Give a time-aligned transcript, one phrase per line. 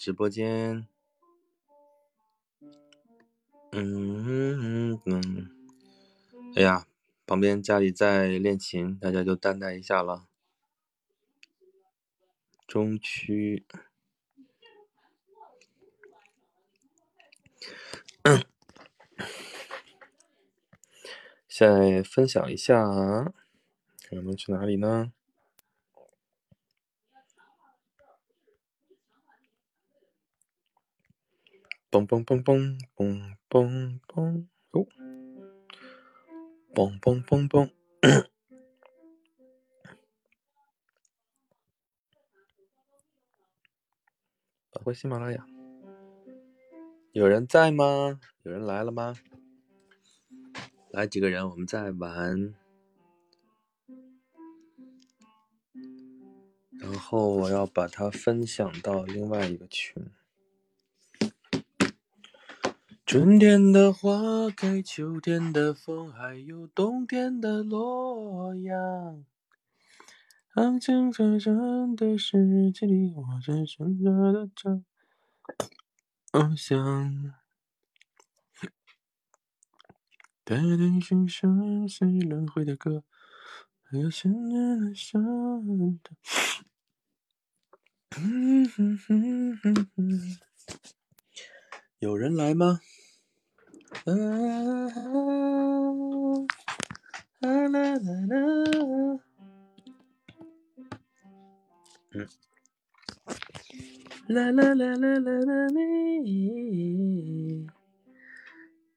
[0.00, 0.88] 直播间。
[3.70, 5.50] 嗯嗯嗯，
[6.56, 6.86] 哎呀，
[7.26, 10.26] 旁边家里在练琴，大家就担待一下了。
[12.66, 13.66] 中区，
[21.46, 22.82] 现在分享一下，
[24.08, 25.12] 看我们去哪里呢？
[31.90, 34.86] 嘣嘣嘣嘣嘣嘣嘣哦，
[36.72, 37.70] 嘣嘣嘣嘣，
[44.70, 45.44] 返回喜马拉雅，
[47.10, 48.20] 有人在吗？
[48.44, 49.16] 有人来了吗？
[50.92, 52.54] 来几个人，我们在玩。
[56.78, 60.08] 然后我要把它分享到另外一个群。
[63.10, 69.24] 春天的花开，秋天的风，还有冬天的洛阳。
[70.54, 74.80] 安静在真的世界里，我只剩下的这
[76.30, 77.34] 翱翔。
[80.44, 83.02] 带着心声，随轮回的歌，
[83.82, 85.20] 还有现在的伤
[86.04, 86.12] 的。
[88.18, 90.38] 嗯哼哼哼哼，
[91.98, 92.78] 有人来吗？
[93.90, 94.14] 啊
[97.40, 98.36] 啦啦啦！
[102.12, 102.28] 嗯，
[104.28, 105.82] 啦啦啦啦啦啦！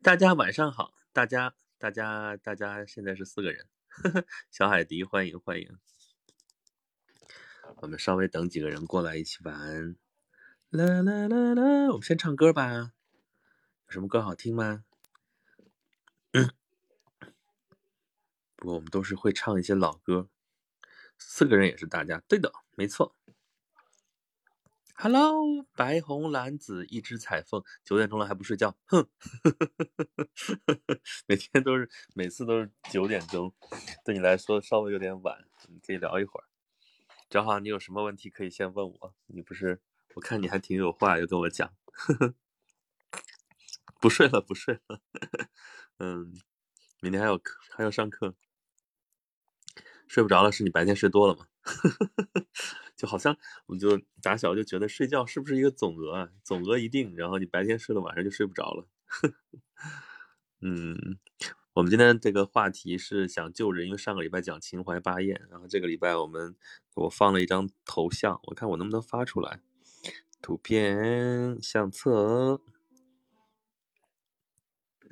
[0.01, 5.67] 大家晚上好，大家大家大家现在是四个人，呵呵，小海迪欢迎欢迎，
[7.77, 9.95] 我们稍微等几个人过来一起玩，
[10.69, 11.87] 啦啦啦啦！
[11.87, 12.93] 我们先唱歌吧。
[13.93, 14.83] 什么歌好听吗？
[18.55, 20.29] 不过我们都是会唱一些老歌。
[21.19, 23.15] 四个人也是大家，对的，没错。
[24.95, 29.07] Hello，白红蓝紫一只彩凤，九点钟了还不睡觉，哼！
[31.27, 33.53] 每天都是，每次都是九点钟，
[34.03, 36.45] 对你来说稍微有点晚，你可以聊一会儿。
[37.29, 39.79] 正好你有什么问题可以先问我，你不是？
[40.15, 41.71] 我看你还挺有话要跟我讲。
[44.03, 44.99] 不睡了，不睡了。
[45.99, 46.33] 嗯，
[46.99, 48.35] 明天还有课，还要上课。
[50.09, 51.47] 睡不着了，是你白天睡多了吗？
[52.97, 56.29] 就好像我们就打小就觉得睡觉是不是一个总额啊？
[56.43, 58.85] 总额一定，然后你白天睡了，晚上就睡不着了。
[60.59, 61.17] 嗯，
[61.71, 66.57] 我们今天这个话题是想救人，因为上个礼拜讲秦淮八艳，然后这个礼拜我们
[66.95, 69.61] 我放了一张头像，我看我能不能发出来
[70.41, 72.59] 图片相册。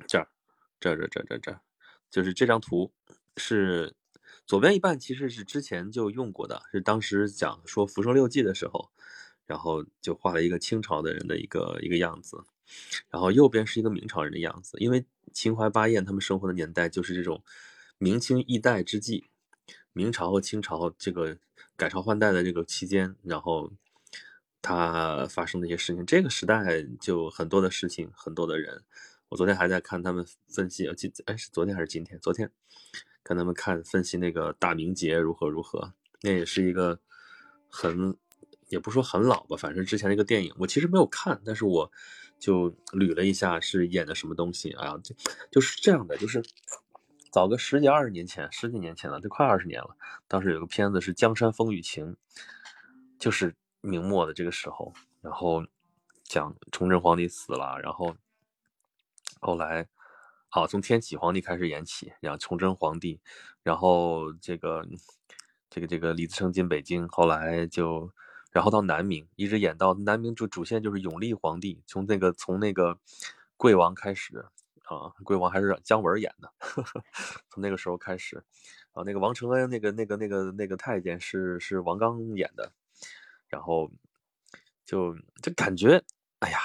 [0.06, 0.28] 这儿，
[0.80, 1.60] 这儿这这这这，
[2.10, 2.92] 就是这张图
[3.36, 3.94] 是
[4.46, 8.90] 左边一半，其实是之前就用过的，是当时讲说《浮生六记》的时候，
[9.46, 12.42] 然后就画了一个清朝的人的一个一个样子，
[13.10, 17.42] 然后右边是一个明朝人的样子，因为秦淮八艳他们生活的年代就是这种
[17.98, 19.26] 明清易代之际，
[19.92, 21.38] 明朝和清朝这个
[21.76, 23.72] 改朝换代的这个期间，然后
[24.60, 28.82] 它发生的一些事情，这个时代就很多的事情，很多的人。
[29.32, 32.20] 我昨天还在看他们分析，呃，今哎是昨天还是今天？
[32.20, 32.50] 昨天
[33.24, 37.00] 看他们看分析那个大明节如何如何，那也是一个
[37.70, 38.14] 很
[38.68, 41.90] 也不说很老吧，反正之前那个电影我其实没有看，但是我
[42.38, 45.14] 就捋了一下是演的什么东西啊，就
[45.50, 46.42] 就是这样的，就是
[47.30, 49.96] 早个十几二十年前，十几年前了，都快二十年了。
[50.28, 52.12] 当时有个片子是《江山风雨情》，
[53.18, 55.64] 就是明末的这个时候，然后
[56.22, 58.14] 讲崇祯皇帝死了，然后。
[59.42, 59.88] 后来，
[60.48, 63.20] 好，从天启皇帝开始演起，然后崇祯皇帝，
[63.64, 64.86] 然后这个，
[65.68, 68.12] 这个这个李自成进北京，后来就，
[68.52, 72.96] 然后到南明，一直演到南明主主线就是永历皇帝，从那个从那个
[73.56, 74.46] 贵王开始
[74.84, 77.02] 啊，贵王还是姜文演的呵呵，
[77.50, 78.44] 从那个时候开始，
[78.92, 82.72] 啊，那个王承恩那个那个那个那个太监是是王刚演的，
[83.48, 83.90] 然后
[84.84, 86.00] 就就感觉，
[86.38, 86.58] 哎呀，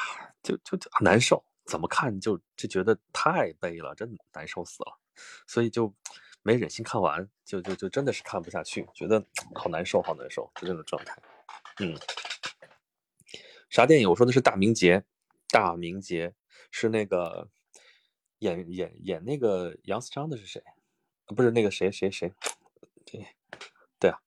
[0.44, 1.44] 就就就难受。
[1.68, 4.98] 怎么看就就觉得太悲了，真难受死了，
[5.46, 5.94] 所以就
[6.42, 9.24] 没忍心看完，就就就真的是看不下去，觉得
[9.54, 11.22] 好难受，好难受，就这种状态。
[11.80, 11.94] 嗯，
[13.69, 14.10] 啥电影？
[14.10, 15.00] 我说的是《大明劫》，
[15.50, 16.30] 《大明劫》
[16.72, 17.50] 是那个
[18.40, 20.64] 演演演那个杨思昌的是谁？
[21.36, 22.34] 不是那个谁谁谁？
[23.06, 23.28] 对
[24.00, 24.18] 对啊，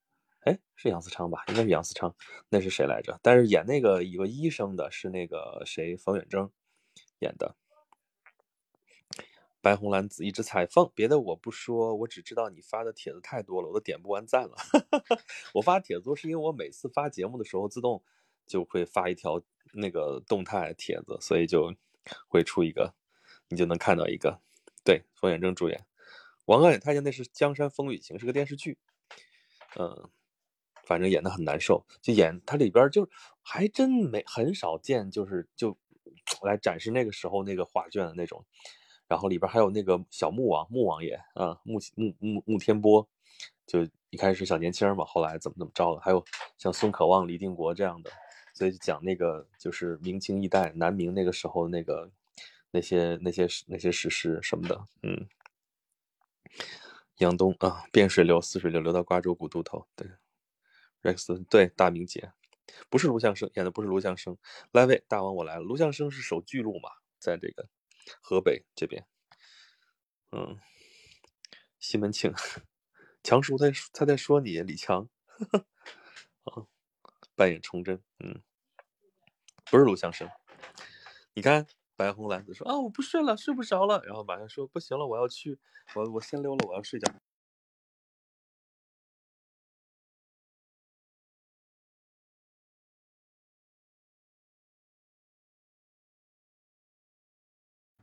[0.40, 1.42] 哎，是杨思昌吧？
[1.48, 2.14] 应该是杨思昌。
[2.50, 3.18] 那是谁来着？
[3.22, 5.96] 但是演那个一个医生的是那个谁？
[5.96, 6.50] 冯远征
[7.20, 7.56] 演的。
[9.62, 14.56] 白红蓝紫一直彩凤，别的我不说，我只知道你发的帖子太多了，我都点不完赞了。
[15.54, 18.02] 我发帖子多是因为我每次发节目的时候自动
[18.46, 21.74] 就会发一条那个动态帖子，所以就
[22.26, 22.94] 会出一个，
[23.48, 24.40] 你就能看到一个。
[24.82, 25.86] 对，冯远征主演，
[26.46, 28.78] 王刚也看见那是《江山风雨情》，是个电视剧。
[29.78, 30.10] 嗯。
[30.86, 33.08] 反正演的很难受，就演他里边就
[33.42, 35.78] 还真没很少见，就是就
[36.40, 38.44] 我来展示那个时候那个画卷的那种，
[39.06, 43.06] 然后里边还有那个小穆王穆王爷啊，穆穆穆穆天波，
[43.66, 46.24] 就一开始小年轻嘛，后来怎么怎么着了，还有
[46.58, 48.10] 像孙可望、李定国这样的，
[48.54, 52.10] 所以讲那个就是明清一代南明那个时候那个
[52.70, 55.28] 那些那些那些史诗什么的，嗯，
[57.18, 60.08] 杨东啊，汴水流，泗水流，流到瓜州古渡头，对。
[61.02, 62.30] Rex 对大明姐，
[62.88, 64.36] 不是卢象升演的，不是卢象升。
[64.72, 65.62] 来位大王，我来了。
[65.62, 67.68] 卢象升是守巨鹿嘛，在这个
[68.20, 69.06] 河北这边。
[70.32, 70.58] 嗯，
[71.78, 72.32] 西门庆，
[73.22, 75.08] 强叔在他在说你李强，
[76.44, 76.66] 啊，
[77.34, 78.02] 扮演崇祯。
[78.18, 78.42] 嗯，
[79.70, 80.28] 不是卢象升。
[81.34, 81.66] 你看
[81.96, 84.02] 白红蓝子说啊，我不睡了，睡不着了。
[84.04, 85.58] 然后马上说不行了，我要去，
[85.94, 87.12] 我我先溜了，我要睡觉。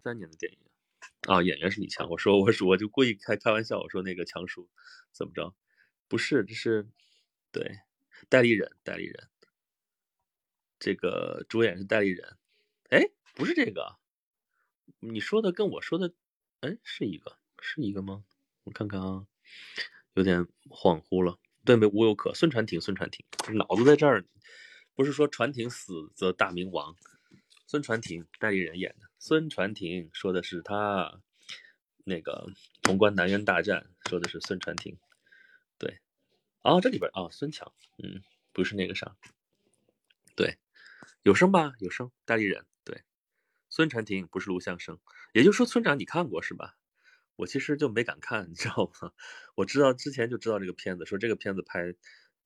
[0.08, 0.60] 三年的电影
[1.28, 2.10] 啊，演员是李强。
[2.10, 4.70] 我说我说我就故意开开玩笑，我说那个强叔
[5.12, 5.54] 怎么着？
[6.08, 6.88] 不是，这是
[7.52, 7.82] 对
[8.30, 9.28] 代理人，代理人。
[10.80, 12.38] 这个主演是代理人。
[12.90, 13.98] 哎，不是这个，
[15.02, 16.14] 你说的跟我说的，
[16.62, 18.24] 哎，是一个，是一个吗？
[18.64, 19.28] 我看看啊，
[20.14, 21.38] 有点恍惚了。
[21.66, 23.26] 对，没吴有可，孙传庭，孙传庭，
[23.56, 24.26] 脑子在这儿。
[24.96, 26.96] 不是说传庭死则大明亡，
[27.66, 29.07] 孙传庭代理人演的。
[29.20, 31.22] 孙传庭说的是他
[32.04, 32.48] 那个
[32.84, 34.98] 潼关南渊大战，说的是孙传庭。
[35.78, 36.00] 对，
[36.62, 38.22] 哦，这里边啊，孙强，嗯，
[38.54, 39.16] 不是那个啥，
[40.36, 40.58] 对，
[41.24, 41.74] 有声吧？
[41.80, 43.04] 有声代理人，对，
[43.70, 45.00] 孙传庭不是卢象升，
[45.34, 46.78] 也就是说，村长你看过是吧？
[47.36, 49.12] 我其实就没敢看，你知道吗？
[49.56, 51.94] 我知道之前就知道这个片子，说这个片子拍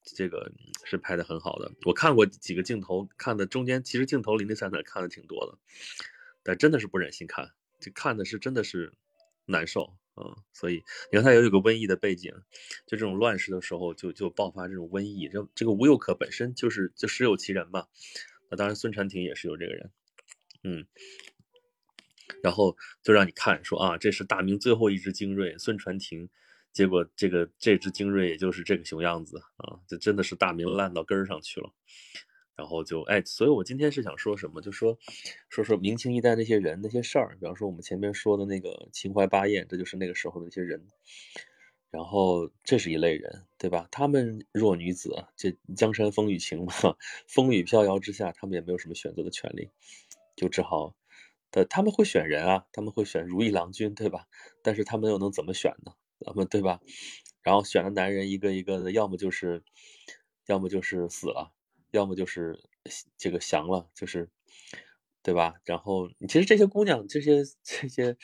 [0.03, 0.51] 这个
[0.83, 5.57] 是拍的很好的，我看过几个镜头，看的中间其实镜头零零散散看的挺多的。
[6.43, 8.93] 但真的是不忍心看，就看的是真的是
[9.45, 10.37] 难受啊！
[10.53, 12.31] 所以你看，他也有个瘟疫的背景，
[12.85, 15.27] 就这种乱世的时候，就就爆发这种瘟疫。
[15.27, 17.87] 这这个吴又可本身就是就实有其人嘛。
[18.49, 19.91] 那当然，孙传庭也是有这个人，
[20.63, 20.87] 嗯。
[22.41, 26.29] 然后就让你看说啊，这是大明最后一支精锐孙传庭，
[26.71, 29.79] 结果这个这支精锐也就是这个熊样子啊！
[29.85, 31.71] 这真的是大明烂到根儿上去了。
[32.55, 34.97] 然后就哎，所以我今天是想说什么，就说
[35.49, 40.85] 说说明清一代那些人那些事儿，比方说我们前面说的那个秦淮八艳，这就是那个时候的那些人。
[41.89, 43.85] 然后这是一类人，对吧？
[43.91, 46.71] 他们弱女子，这江山风雨情嘛，
[47.27, 49.69] 风雨飘摇之下，他们也没有什么选择的权利，
[50.37, 50.95] 就只好
[51.51, 54.25] 的他们会选人啊，他们会选如意郎君，对吧？
[54.63, 55.91] 但是他们又能怎么选呢？
[56.25, 56.79] 咱们对吧？
[57.41, 59.61] 然后选的男人一个一个的，要么就是
[60.45, 61.51] 要么就是死了。
[61.91, 62.59] 要么就是
[63.17, 64.29] 这个降了，就是，
[65.21, 65.55] 对吧？
[65.63, 68.17] 然后其实这些姑娘，这些这些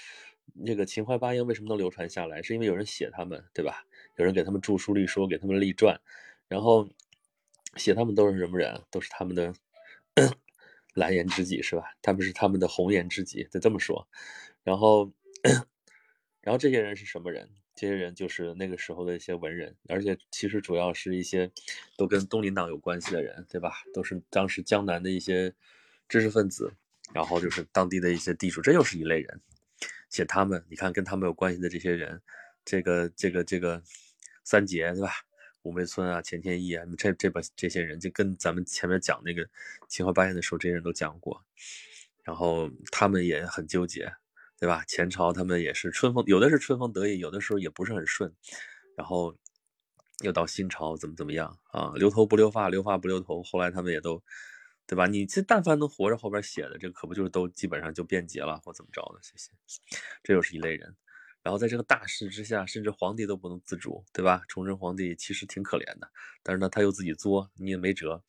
[0.53, 2.41] 那个秦淮八艳为什么能流传下来？
[2.41, 3.85] 是因为有人写他们，对吧？
[4.15, 5.99] 有人给他们著书立说，给他们立传，
[6.47, 6.89] 然后
[7.75, 8.81] 写他们都是什么人？
[8.89, 9.53] 都是他们的
[10.93, 11.83] 蓝颜知己，是吧？
[12.01, 14.07] 他们是他们的红颜知己，得这么说。
[14.63, 15.11] 然后，
[16.41, 17.49] 然后这些人是什么人？
[17.77, 21.51] 这些人就是那个时候的一些文人，而且其实主要是一些
[21.95, 23.71] 都跟东林党有关系的人，对吧？
[23.93, 25.53] 都是当时江南的一些
[26.09, 26.73] 知识分子，
[27.13, 29.39] 然后就是当地的一些地主，这又是一类人。
[30.09, 32.19] 写他们，你看跟他们有关系的这些人，
[32.65, 33.83] 这个这个这个
[34.43, 35.11] 三杰，对吧？
[35.61, 39.47] 五梅村啊，钱天益啊，这这把这些人就跟咱们前面讲那个
[39.87, 41.45] 秦淮八艳的时候，这些人都讲过，
[42.23, 44.11] 然后他们也很纠结。
[44.59, 44.83] 对吧？
[44.85, 48.33] 前朝他们也是春风，有的是春风得意，有的时候也不是很顺。
[48.95, 49.35] 然后
[50.23, 51.93] 又到新朝，怎么怎么样啊？
[51.95, 53.43] 留头不留发，留发不留头。
[53.43, 54.23] 后来他们也都，
[54.87, 55.05] 对吧？
[55.05, 59.51] 你这但凡能活着，后边写的这可不就是都基本上就变节了，或怎么着的谢谢？
[60.23, 60.95] 这又是一类人。
[61.43, 64.41] 然后在这个大势之下，甚至皇帝都不能自主，对吧？
[64.47, 66.09] 崇祯皇帝其实挺可怜的，
[66.41, 68.21] 但是呢，他又自己作，你也没辙。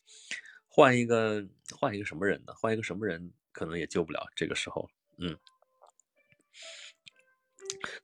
[0.67, 1.45] 换一个，
[1.75, 2.53] 换一个什么人呢？
[2.55, 4.89] 换一个什么人，可能也救不了这个时候。
[5.17, 5.37] 嗯。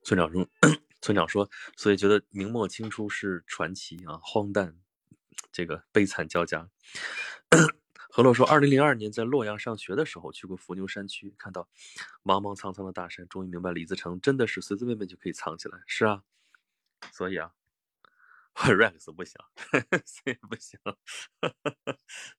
[0.02, 0.48] 村长说
[1.00, 4.76] ：“村长说，所以觉得明末清初是传奇啊，荒诞，
[5.52, 6.68] 这个悲惨交加。
[8.10, 11.68] 何洛说，二零零二年在洛阳上学的时候，去过伏牛山区，看到
[12.22, 15.80] 茫茫苍苍的大山，终于明白李自成真的是随随便便就可以藏起来。
[15.88, 16.22] 是啊，
[17.10, 17.50] 所以啊
[18.54, 19.34] ，Rex 不行，
[20.06, 20.78] 所以不行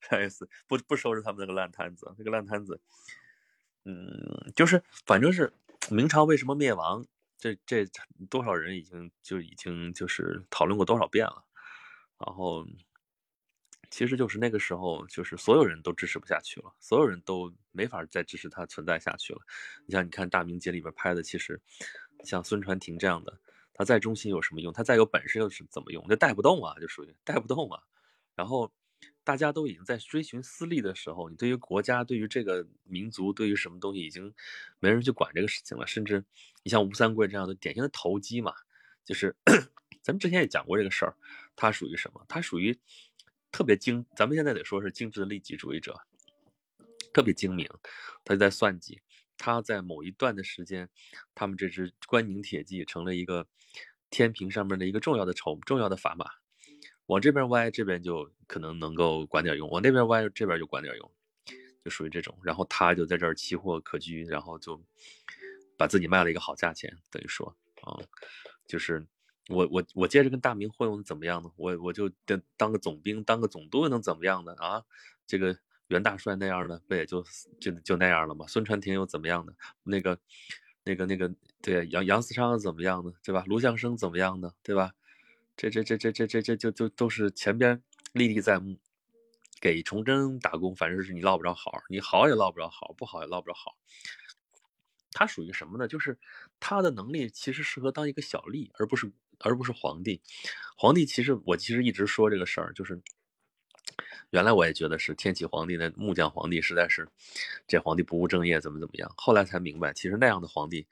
[0.08, 2.80] ，Rex 不不收拾他们那个烂摊子，那个烂摊子，
[3.84, 5.52] 嗯，就是反正是
[5.90, 7.04] 明朝为什么灭亡，
[7.38, 7.86] 这这
[8.28, 11.44] 多少人已经就已经就是讨论过多少遍了，
[12.18, 12.66] 然后。
[13.88, 19.38] 其实就是那个时候，就是所有人都支持不下去了，所有人都没法再支持他存在下去了。
[19.86, 21.58] 你像，你看《大明节》里边拍的，其实
[22.24, 23.38] 像孙传庭这样的，
[23.72, 24.72] 他再忠心有什么用？
[24.72, 26.04] 他再有本事又是怎么用？
[26.08, 27.80] 就带不动啊，就属于带不动啊。
[28.34, 28.70] 然后
[29.26, 34.32] 大家都已经在追寻私利的时候，你对于国家、对于这个民族、对于什么东西，已经
[34.78, 35.84] 没人去管这个事情了。
[35.84, 36.24] 甚至
[36.62, 38.54] 你像吴三桂这样的典型的投机嘛，
[39.04, 39.34] 就是
[40.00, 41.16] 咱们之前也讲过这个事儿，
[41.56, 42.24] 他属于什么？
[42.28, 42.78] 他属于。
[43.52, 45.98] 特别精，咱们现在得说是精致的利己主义者，
[47.14, 47.66] 特别精明，
[48.22, 49.00] 他就在算计，
[49.38, 50.90] 他在某一段的时间，
[51.34, 53.48] 他们这支关宁铁骑成了一个
[54.10, 56.26] 天平上面的一个重要的筹，重要的砝码，
[57.06, 61.12] 往这边歪，这边就可能能够管点用；往那边歪，这边就管点用，
[61.84, 62.36] 就属于这种。
[62.42, 64.80] 然后他就在这儿奇货可居，然后就
[65.76, 67.96] 把自己卖了一个好价钱，等于说啊，
[68.66, 69.06] 就是。
[69.48, 71.48] 我我我接着跟大明混，能怎么样呢？
[71.54, 74.52] 我我就当当个总兵，当个总督能怎么样呢？
[74.58, 74.82] 啊，
[75.24, 77.24] 这个袁大帅那样的不也就
[77.60, 78.44] 就就那样了吗？
[78.48, 79.52] 孙传庭又怎么样呢？
[79.84, 80.18] 那个
[80.82, 81.32] 那个那个
[81.62, 83.12] 对杨杨嗣昌怎么样呢？
[83.22, 83.44] 对吧？
[83.46, 84.50] 卢象升怎么样呢？
[84.64, 84.90] 对吧？
[85.56, 87.82] 这这这这这这这就就都是前边
[88.12, 88.78] 历历在目，
[89.60, 93.76] 给崇祯打工，反正是你落不着好，你好也落不着好，不好也落不着好。
[95.12, 95.88] 他属于什么呢？
[95.88, 96.18] 就是
[96.60, 99.12] 他的能力其实适合当一个小吏，而不是。
[99.40, 100.22] 而不是皇帝，
[100.78, 102.98] 皇帝其实我其实一直说这个事儿，就是
[104.30, 107.06] 原来我也觉得是天启皇帝那木匠皇帝实在是
[107.68, 109.12] 这皇帝不务正业，怎么怎么样。
[109.14, 110.86] 后来才明白，其实那样的皇帝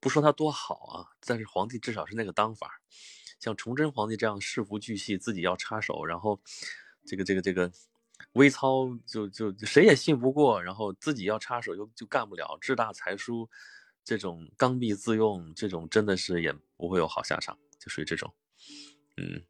[0.00, 2.80] 不说他多好啊，但是皇帝至少是那个当法。
[3.42, 6.40] 像崇祯皇帝这样事无巨细，自己要插手，然后
[7.04, 7.68] 这个这个这个
[8.34, 13.50] 微操就就谁也信不过，然后自己要插手又就干不了，志大才疏，
[14.04, 17.58] 这种刚愎自用，这种真的是也不会有好下场。
[17.80, 18.32] 就属于这种，
[19.16, 19.42] 嗯，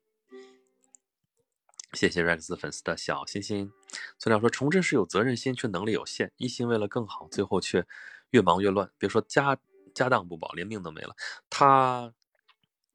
[1.93, 3.71] 谢谢 Rex 粉丝的小心心。
[4.19, 7.87] 村长说：“崇祯是有责任心，却能力有限，一心为了更好，最后却
[8.31, 8.91] 越忙越乱。
[8.97, 9.59] 别说家
[9.95, 11.15] 家当不保，连命都没了。
[11.51, 12.11] 他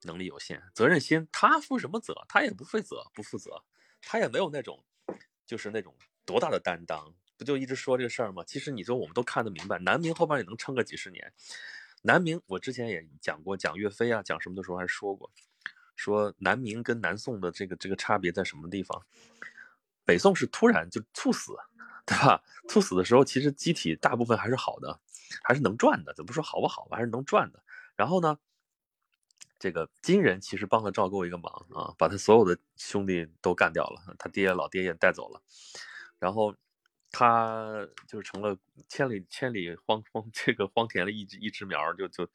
[0.08, 2.26] 能力有限，责任心他负什么责？
[2.28, 3.64] 他也不负责，不负责，
[4.02, 4.84] 他也没有那种
[5.46, 5.96] 就是那种
[6.26, 7.14] 多大的担当。
[7.38, 8.44] 不就一直说这个事儿吗？
[8.48, 11.32] 其实你说我们都看得明白，南明后边也能撑个几十年。”
[12.02, 15.30] 南明，我之前也讲过，讲岳飞啊，讲什么的时候还说过，
[15.96, 19.06] 说南明跟南宋的这个这个差别在什么地方？
[20.06, 21.54] 北宋是突然就猝死，
[22.06, 22.42] 对吧？
[22.68, 25.00] 猝死的时候，其实机体大部分还是好的，
[25.44, 26.98] 还是能转的，怎么说好不好吧？
[26.98, 27.62] 还是能转的。
[27.96, 28.40] 然后呢，
[29.60, 35.42] 这个金人其实帮了赵构一个忙啊，把他所有的兄弟都干掉了，他爹老爹也带走了，
[36.20, 36.56] 然后。
[37.10, 38.56] 他就成了
[38.90, 42.28] 千里千里荒荒这个荒田的一枝一枝苗，就就，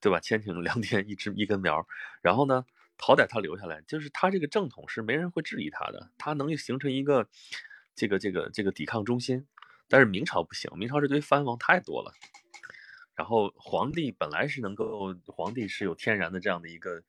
[0.00, 0.18] 对吧？
[0.18, 1.86] 千顷良田一枝一根苗。
[2.22, 2.64] 然后呢，
[2.96, 7.28] 好歹他留下来，就是他这个正统是没人会质疑他的，他能形成一个
[7.94, 9.46] 这个这个这个抵抗中心。
[9.88, 12.12] 但是明朝不行，明朝这堆藩王太多了。
[13.18, 17.02] 然后皇帝本来是能够，皇帝是有天然的这样的一个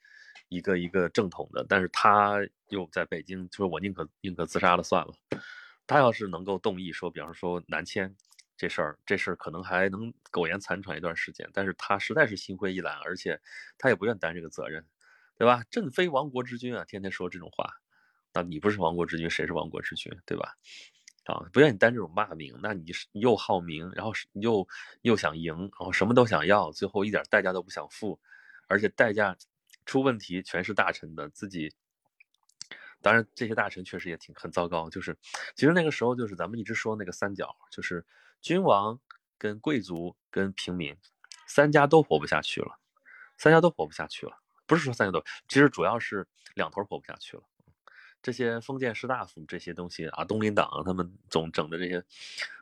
[0.47, 2.39] 一个一个正统的，但是他
[2.69, 5.13] 又在北京，就是我宁可宁可自杀了算了。
[5.85, 8.11] 他要是能够动议说，比方说南迁
[8.57, 11.47] 这事儿，这事儿可能还能苟延残喘一段时间。
[11.53, 13.39] 但是他实在是心灰意懒，而且
[13.77, 14.83] 他也不愿担这个责任，
[15.37, 15.63] 对吧？
[15.69, 17.71] 朕非亡国之君啊，天天说这种话，
[18.33, 20.55] 那你不是亡国之君，谁是亡国之君，对吧？
[21.29, 24.67] 啊，不愿意担这种骂名，那你是又好名，然后又
[25.01, 28.19] 又想赢，然后什么都想要，最后一点代价都不想付，
[28.67, 29.37] 而且代价
[29.85, 31.73] 出问题全是大臣的自己。
[33.01, 34.89] 当然，这些大臣确实也挺很糟糕。
[34.89, 35.17] 就是，
[35.55, 38.05] 其实那个时候就是咱们一直说那个三角，就是
[38.41, 38.99] 君王、
[39.37, 40.97] 跟贵族、跟平民，
[41.47, 42.77] 三家都活不下去了，
[43.37, 44.33] 三家都活不下去了。
[44.65, 47.43] 不是说三家都，其实主要是两头活不下去了。
[48.21, 52.03] 这些封建士大夫这些东西啊，东林党他们总整的这些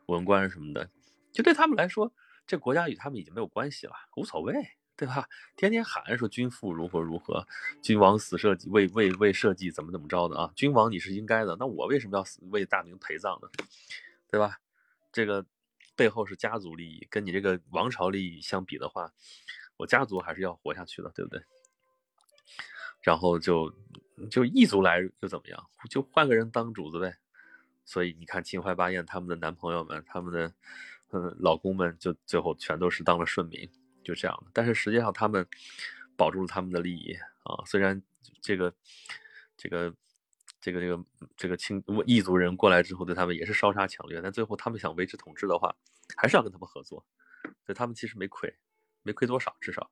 [0.08, 0.90] 文官什么的，
[1.32, 2.14] 就对他们来说，
[2.46, 4.54] 这国家与他们已经没有关系了，无所谓。
[5.00, 5.30] 对吧？
[5.56, 7.46] 天天喊说君父如何如何，
[7.84, 10.52] 君王死社稷为为为社稷怎么怎么着的啊？
[10.56, 13.48] 君王你是应该的，那我为什么要死为大明陪葬呢？
[14.32, 14.58] 对吧？
[15.12, 15.46] 这个
[15.96, 19.14] 背后是家族利益，跟你这个王朝利益相比的话，
[19.78, 21.44] 我家族还是要活下去的，对不对？
[23.04, 23.72] 然后就
[24.29, 25.69] 就异族来又怎么样？
[25.89, 27.17] 就换个人当主子呗。
[27.86, 30.53] 所以你看秦淮八艳他们的男朋友们，他们的
[31.12, 33.69] 嗯老公们，就最后全都是当了顺民，
[34.03, 34.51] 就这样的。
[34.53, 35.47] 但是实际上他们
[36.17, 37.63] 保住了他们的利益啊。
[37.65, 38.01] 虽然
[38.41, 38.74] 这个
[39.55, 39.93] 这个
[40.59, 41.05] 这个这个
[41.38, 45.74] 这个清异族人过来之后，对他们也是烧杀抢掠，但最后他们想维持统治的话，
[46.17, 47.05] 还是要跟他们合作。
[47.65, 48.53] 所以他们其实没亏，
[49.03, 49.89] 没亏多少，至少。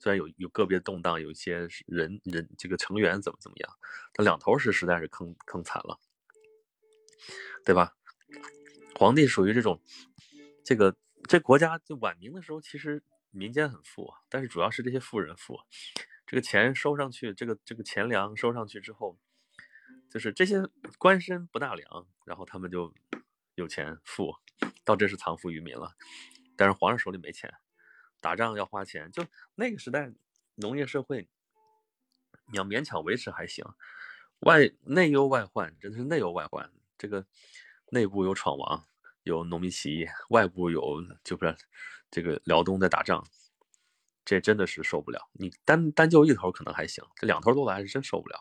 [0.00, 3.78] 虽然有有个别动荡，有一些人人这个成员怎么怎么样，
[4.14, 6.00] 但两头是实在是坑坑惨了，
[7.64, 7.94] 对吧？
[8.96, 9.80] 皇帝属于这种，
[10.64, 10.96] 这个
[11.28, 15.58] 这国家就晚明的时候，其实民间很富啊，但是主要是这些富人富，
[16.26, 19.18] 这个钱收上去，这个这个钱粮收上去之后，
[20.08, 20.66] 就是这些
[20.98, 22.92] 官绅不纳粮，然后他们就
[23.54, 24.34] 有钱富，
[24.82, 25.94] 到真是藏富于民了。
[26.56, 27.52] 但是皇上手里没钱。
[28.20, 29.24] 打仗要花钱，就
[29.54, 30.12] 那个时代，
[30.56, 31.26] 农业社会，
[32.52, 33.64] 你要勉强维持还行。
[34.40, 36.70] 外内忧外患，真的是内忧外患。
[36.98, 37.26] 这个
[37.90, 38.86] 内部有闯王，
[39.22, 41.56] 有农民起义，外部有就是
[42.10, 43.26] 这个辽东在打仗，
[44.24, 45.30] 这真的是受不了。
[45.32, 48.38] 你单单就一头可能还行，这两头都来是真受不了，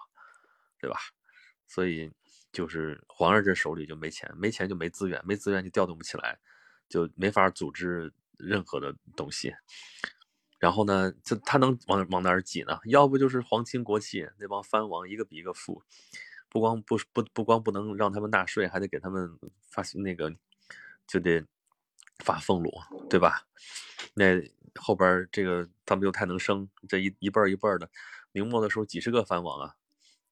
[0.78, 0.98] 对吧？
[1.68, 2.12] 所以
[2.52, 6.38] 就是皇上这手里就没钱，没钱就没资源，没资源就调动不起来，
[6.90, 8.14] 就没法组织。
[8.40, 9.54] 任何的东西，
[10.60, 12.80] 然后呢，就他能往往哪儿挤呢？
[12.86, 15.84] 要不就是皇亲国戚那帮藩王一个比一个富，
[16.50, 19.38] 不光不不不光不能让他们纳税，还得给他们
[19.70, 20.34] 发那个，
[21.06, 21.46] 就得
[22.24, 22.72] 发俸禄，
[23.10, 23.46] 对吧？
[24.14, 24.42] 那
[24.76, 27.90] 后边这个他们又太能生，这一一辈儿一辈儿的，
[28.32, 29.76] 明末的时候几十个藩王啊，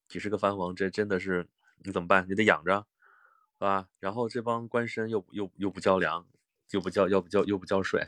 [0.08, 1.48] 几十个藩王，这真的是
[1.84, 2.26] 你怎么办？
[2.30, 2.86] 你得养着，
[3.56, 3.88] 是吧？
[4.00, 6.26] 然后这帮官绅又又又不交粮。
[6.72, 8.06] 又不交，又不交，又不交税，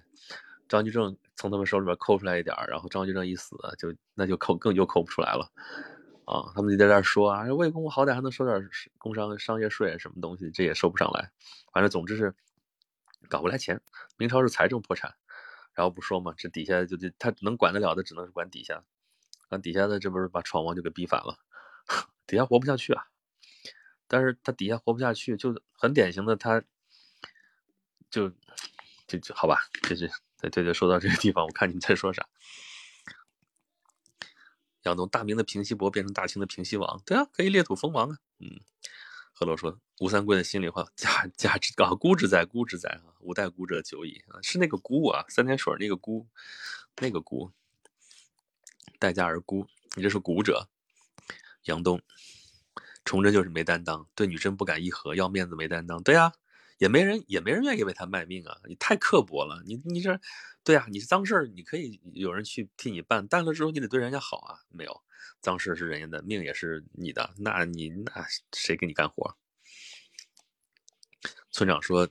[0.68, 5.50] 张居正从他们手里边抠出来一点然后张居正一死，就那就扣更又扣不出来了，
[6.26, 11.32] 啊，他们就在这说啊，魏公公好歹还能收点工商商业税什么东西，这也收不上来，
[11.72, 12.36] 反正总之是
[13.30, 13.82] 搞不来钱。
[14.18, 15.16] 明朝是财政破产，
[15.74, 18.84] 然后不说嘛，这底下就就他能管得了的只能是管底下，
[19.48, 21.38] 管底下的这不是把闯王就给逼反了，
[22.28, 23.06] 底下活不下去啊，
[24.08, 26.62] 但是他底下活不下去，就很典型的他。
[28.10, 28.30] 就，
[29.08, 31.46] 就就好吧，就是这这就说到这个地方。
[31.46, 32.28] 我看你们在说啥？
[34.84, 38.18] 要从大明的平西伯变成大清的平西王，对啊，可以裂土封王啊。
[38.40, 38.62] 嗯，
[39.34, 46.28] 何洛说吴三桂的心里话，家家之啊，孤之在，孤之在啊，五代孤者久矣啊，是那个孤啊，三点水那个孤，
[46.98, 47.52] 那个孤，
[48.98, 50.70] 待价而孤，你这是孤者。
[51.64, 52.02] 杨东，
[53.04, 56.32] 崇祯就是没担当，对女真不敢议和，要面子没担当，对呀。
[56.80, 58.58] 也没人，也没人愿意为他卖命啊！
[58.68, 60.20] 你太刻薄了，你你这，
[60.64, 64.60] 对啊，你是脏事儿，你可以有人去替你办，办了之后你得对人家好啊。
[64.70, 65.04] 没有，
[65.42, 69.38] 脏事是人家的命，也是你的，那你那谁给你干活？
[71.52, 72.08] 村长说，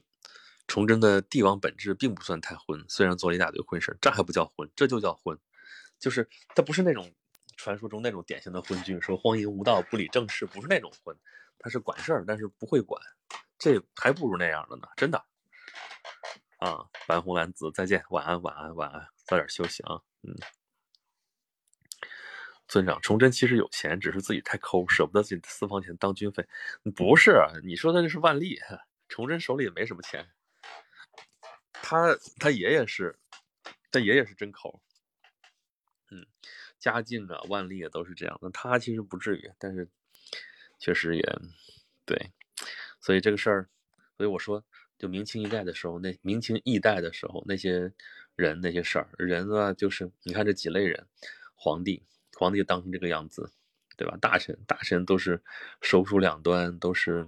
[0.67, 5.39] 崇祯的帝王本质并不算太昏，虽然做了一大堆昏事这还不叫昏，这就叫昏，
[5.99, 7.11] 就是他不是那种
[7.57, 11.17] 传说中那种典型的昏君，说荒淫无道、不理政事，不是那种昏，
[11.59, 13.03] 他是管事儿，但是不会管。
[13.59, 15.25] 这还不如那样的呢，真的。
[16.59, 20.01] 啊，白红蓝紫，再见，晚安，晚安，晚安，早点休息啊。
[20.23, 20.35] 嗯，
[22.67, 26.47] 村长，崇祯其实有钱，只是自己太抠，舍不得自己的私房钱当军费。
[26.97, 28.59] 不是，你说的这是万历，
[29.09, 30.29] 崇祯手里也没什么钱。
[31.73, 33.17] 他他爷爷是，
[33.93, 34.83] 他爷爷是真抠。
[36.11, 36.27] 嗯，
[36.81, 38.51] 嘉靖啊，万历啊，都是这样的。
[38.51, 39.89] 他其实不至于，但是
[40.79, 41.23] 确实也
[42.05, 42.33] 对。
[43.01, 43.69] 所以这个事儿，
[44.17, 44.65] 所以我说，
[44.99, 47.93] 就明清一代的时候，那明清易代的时候，那些
[48.35, 51.07] 人那些事儿，人啊，就是你看这几类人，
[51.55, 52.03] 皇帝，
[52.35, 53.53] 皇帝当成这个样子，
[53.97, 54.17] 对吧？
[54.21, 55.43] 大臣，大臣都是
[55.81, 57.27] 手鼠两端，都是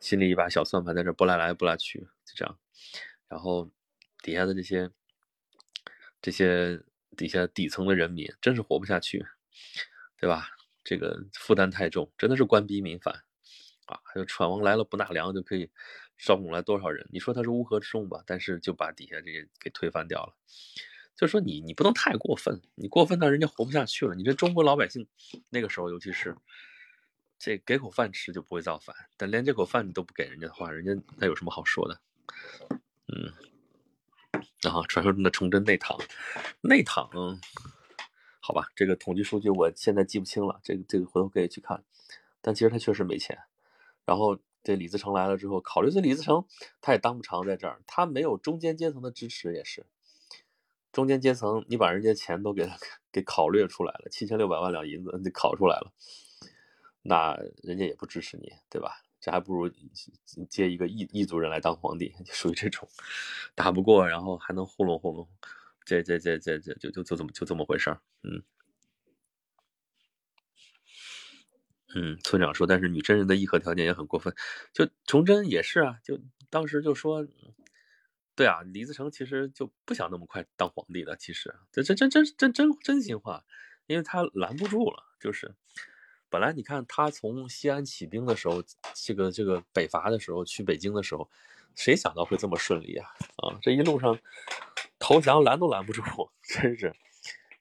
[0.00, 2.58] 心里一把小算盘在这拨来来拨来去，就这样。
[3.28, 3.70] 然后
[4.22, 4.90] 底下的这些
[6.20, 6.82] 这些
[7.16, 9.24] 底下底层的人民，真是活不下去，
[10.18, 10.48] 对吧？
[10.84, 13.22] 这个负担太重，真的是官逼民反。
[13.86, 15.68] 啊，还有闯王来了不纳粮就可以
[16.16, 17.06] 招拢来多少人？
[17.10, 18.22] 你说他是乌合之众吧？
[18.24, 20.34] 但是就把底下这些给推翻掉了。
[21.16, 24.14] 就说你你不能太过分，你过分到人家活不下去了。
[24.14, 25.06] 你这中国老百姓
[25.50, 26.36] 那个时候，尤其是
[27.38, 32.00] 这给口饭吃就不会造反，但连这口饭你都不给人家的话，人家那有什么好说的？
[33.08, 33.32] 嗯，
[34.62, 35.98] 然后传说中的崇祯内躺，
[36.60, 37.10] 内躺，
[38.44, 41.84] 好吧，这个统计数据我现在记不清了，这个这个回头可以去看。
[42.40, 43.38] 但其实他确实没钱。
[44.04, 46.44] 然后这李自成来了之后，考虑这李自成
[46.80, 49.86] 他也当不长在这儿，他没有中间阶层的支持，也是
[50.90, 52.68] 中间阶层，你把人家钱都给
[53.12, 55.92] 给考虑出来了，七千六百万两银子你考出来了，
[57.02, 59.00] 那人家也不支持你，对吧？
[59.20, 59.70] 这还不如
[60.50, 62.88] 接一个异异族人来当皇帝， 就属于这种
[63.54, 65.28] 打不过，然后还能糊弄糊弄，
[65.84, 68.42] 这这这这这就就就这么就这么回事儿，嗯
[71.94, 72.18] 嗯。
[72.24, 74.34] 村长说，但是女真人的议和条件也很过分，
[74.72, 77.26] 就崇祯也是啊，就当时就说，
[78.34, 83.44] 对啊，李自成其实就不想那么快当皇帝的，其实这这真真真真真心话，
[83.86, 85.54] 因为他拦不住了，就是。
[86.30, 88.64] 本来你看他从西安起兵的时候，
[88.94, 91.30] 这个这个北伐的时候去北京的时候，
[91.76, 93.06] 谁想到会这么顺利啊？
[93.36, 94.18] 啊，这一路上
[95.02, 96.00] 投降拦都拦不住，
[96.44, 96.94] 真是！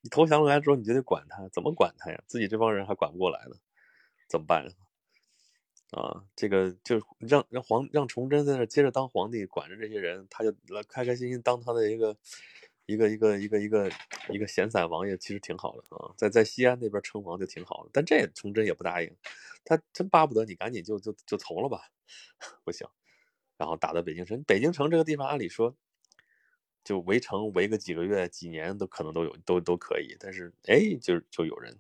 [0.02, 2.24] 你投降来之后你就得管他，怎么管他呀？
[2.28, 3.56] 自己这帮人还管不过来呢，
[4.30, 4.68] 怎么办？
[5.90, 12.16] 啊，这个就让让皇让崇祯在那接着当皇帝，管着这些人，他就来开开心心当他的一个。
[12.88, 13.90] 一个一个一个一个
[14.30, 19.16] 一个闲散王爷其实挺好的啊，在在西安那边称王就挺好的，但这崇祯也不答应，
[19.64, 21.80] 他真巴不得你赶紧就就就从了吧，
[22.66, 22.86] 不行，
[23.56, 25.74] 然后打到北京城，北京城这个地方按理说
[26.84, 31.78] 就围城围个几个月几年都可能都有都都可以，但是哎就就有人，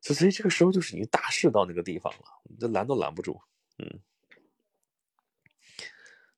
[0.00, 2.24] 就所以这个时候就是已经大势到那个地方了，
[2.58, 3.40] 这拦都拦不住，
[3.78, 4.00] 嗯，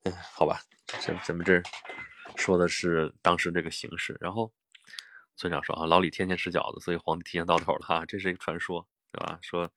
[0.05, 1.63] 嗯，好吧，咱咱们这。
[2.37, 4.51] 说的是当时这个形势，然后
[5.35, 9.37] 村长说啊，老李天天吃饺子，所以皇帝提前到头了哈，这是一个传说，对吧？
[9.43, 9.69] 说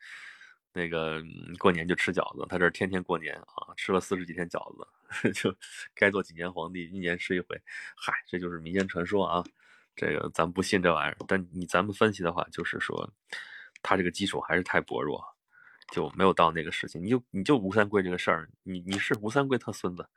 [0.72, 1.22] 那个
[1.58, 4.88] 过年就吃饺子，他这天天过年啊，吃了四十几天饺子，
[5.34, 5.56] 就
[5.94, 7.62] 该做几年皇帝，一年吃一回。
[7.96, 9.44] 嗨，这就是民间传说啊，
[9.96, 11.18] 这个咱不信这玩意儿。
[11.28, 13.14] 但你咱们分析的话，就是说
[13.82, 15.24] 他这个基础还是太薄弱，
[15.92, 17.00] 就没有到那个时期。
[17.00, 20.08] 你就你就吴三桂这个事儿，你你是吴三桂他孙子。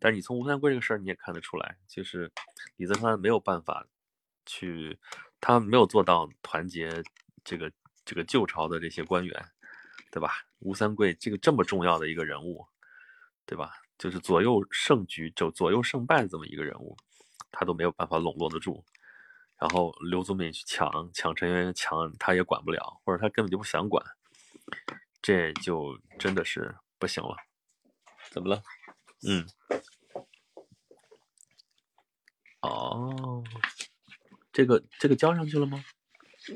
[0.00, 2.30] 但是你从吴三桂这个事儿，你也看得出来，就是
[2.76, 3.86] 李泽藩没有办法
[4.44, 4.98] 去，
[5.40, 7.02] 他没有做到团结
[7.44, 7.70] 这个
[8.04, 9.48] 这个旧朝的这些官员，
[10.10, 10.44] 对吧？
[10.58, 12.66] 吴三桂这个这么重要的一个人物，
[13.46, 13.72] 对吧？
[13.98, 16.96] 就是左右胜局、就左右胜败这么一个人物，
[17.50, 18.84] 他都没有办法笼络得住。
[19.56, 24.04] 然后刘祖敏去抢抢陈圆圆，抢他也管不了，或者他根本就不想管，
[25.22, 27.36] 这就真的是不行了。
[28.30, 28.62] 怎么了？
[29.26, 29.46] 嗯，
[32.60, 33.44] 哦，
[34.52, 35.82] 这个这个交上去了吗？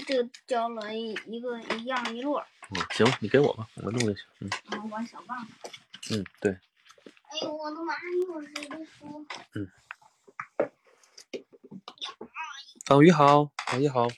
[0.07, 2.44] 这个交了一一个一样一摞。
[2.70, 4.27] 嗯，行，你给我吧，我弄就行。
[4.40, 4.51] 嗯。
[4.70, 5.46] 然后我小棒。
[6.11, 6.59] 嗯，对。
[7.46, 7.94] 我的妈！
[8.27, 9.27] 又是一个书。
[9.55, 9.70] 嗯。
[12.87, 14.09] 方宇好，方宇好。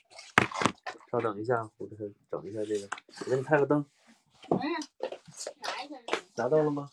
[1.11, 2.89] 稍等一下，我给他整一下这个。
[3.25, 3.85] 我给你开个灯。
[4.49, 4.57] 嗯。
[5.61, 6.23] 拿一下这个。
[6.35, 6.89] 拿到了吗？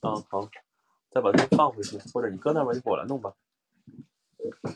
[0.00, 0.50] 啊好，
[1.10, 3.34] 再把这放回去，或者你搁那边，一会儿我来弄吧。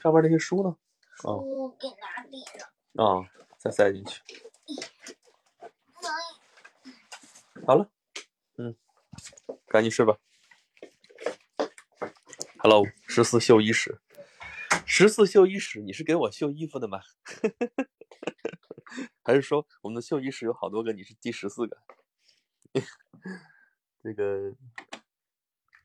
[0.01, 0.77] 上面那些书呢？
[1.17, 2.69] 书给拿地上。
[2.95, 4.23] 啊，再塞进去。
[7.67, 7.91] 好了，
[8.57, 8.75] 嗯，
[9.67, 10.17] 赶紧睡吧。
[12.61, 14.01] Hello，十四绣衣室，
[14.85, 16.99] 十四绣衣室，你是给我绣衣服的吗？
[19.23, 21.79] 还是说我们的绣衣室有好多个，你是第十四个？
[24.03, 24.57] 这个。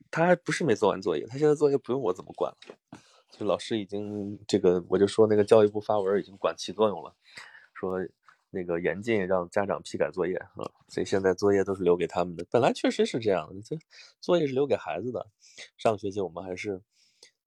[0.09, 2.57] 他还不是没做完作业，他现在作业不用我怎么管了，
[3.29, 7.15] 就老师已经这个，我就说那个教育部发文已经管起作用了，
[7.75, 7.99] 说
[8.53, 12.45] 那个严禁让家长批改作业啊，所以现在作业都是留给他们的。
[12.49, 13.77] 本来确实是这样的，这
[14.21, 15.27] 作业是留给孩子的。
[15.77, 16.81] 上学期我们还是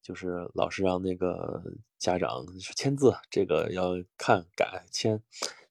[0.02, 1.62] 就是老师让那个
[1.98, 2.44] 家长
[2.76, 5.22] 签字，这个要看改签，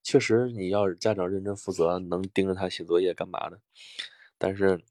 [0.02, 3.60] 确实你要家长认真负责，能盯着他写作业干嘛的，
[4.38, 4.82] 但是。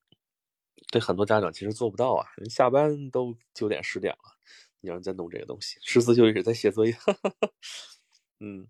[0.92, 4.38] 对很多家长其实做不到啊，人下班都九点十点了，
[4.80, 6.94] 你让人再弄这个东西，十四就一直在写作业。
[8.38, 8.68] 嗯，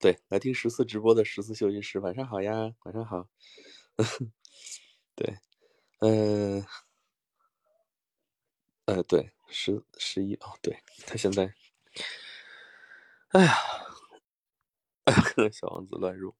[0.00, 3.28] 对，来听十四直播的十四休息室，晚上好呀，晚上好。
[5.16, 5.36] 对，
[6.00, 6.64] 嗯，
[8.88, 11.44] 呃，对，十十一哦，对他现在，
[13.30, 13.54] 哎呀，
[15.04, 16.34] 哎呀，小王子乱入。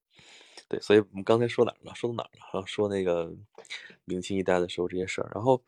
[0.68, 1.94] 对，所以我们刚才说哪儿了？
[1.94, 2.60] 说到哪儿了？
[2.62, 3.32] 啊，说那个
[4.04, 5.30] 明清一代的时候这些事儿。
[5.34, 5.62] 然后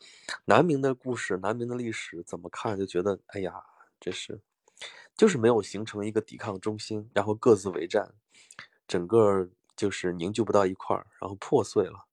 [0.46, 2.78] 南明的故事，南明的历史怎么看？
[2.78, 3.54] 就觉得，哎呀，
[4.00, 4.40] 这是
[5.16, 8.14] 就是没有形成一个抵抗中心，然后各自为战，
[8.86, 12.06] 整个就是凝聚不到一块儿，然后破碎了。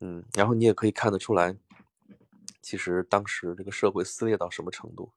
[0.00, 1.56] 嗯，然后你也可以看得出来，
[2.62, 5.12] 其实当时这个社会撕裂到什么程度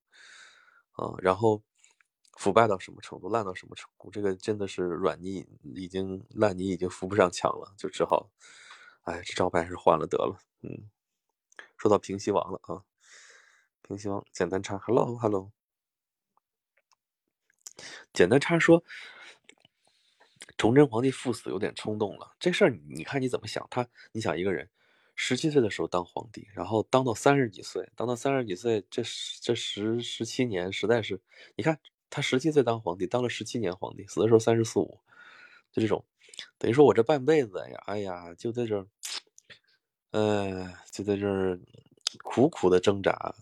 [0.94, 1.14] 啊？
[1.20, 1.62] 然后。
[2.38, 4.10] 腐败到什么程度，烂到什么程度？
[4.10, 8.32] 这个真的是软泥已经烂泥已经扶不上墙了，就只好，
[9.04, 10.40] 哎，这招牌还是换了得了。
[10.62, 10.90] 嗯，
[11.78, 12.82] 说到平西王了啊，
[13.84, 15.52] 平西王简单插，hello hello，
[18.14, 18.84] 简单插说，
[20.58, 22.32] 崇祯皇帝赴死有点冲动了。
[22.40, 23.66] 这事儿你看你怎么想？
[23.70, 24.70] 他，你想一个人
[25.16, 29.02] 十七岁的时候当皇帝，然后当到三十几岁，当到三十几岁，这
[29.42, 31.22] 这十十七年实在是，
[31.56, 31.80] 你看
[32.10, 35.00] 他十七岁当皇帝，当了十七年皇帝，死的时候三十四五，
[35.72, 36.04] 就这种，
[36.58, 38.88] 等于说我这半辈子呀，哎呀，就在这儿，
[40.12, 41.60] 呃，就在这儿
[42.24, 43.36] 苦苦的挣扎，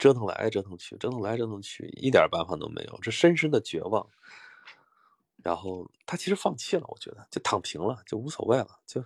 [0.00, 4.08] 折腾来折腾去，折腾来折腾去，一点办法都没有，这深深的绝望。
[5.44, 9.04] 然后他其实放弃了，我觉得就躺平了，就无所谓了，就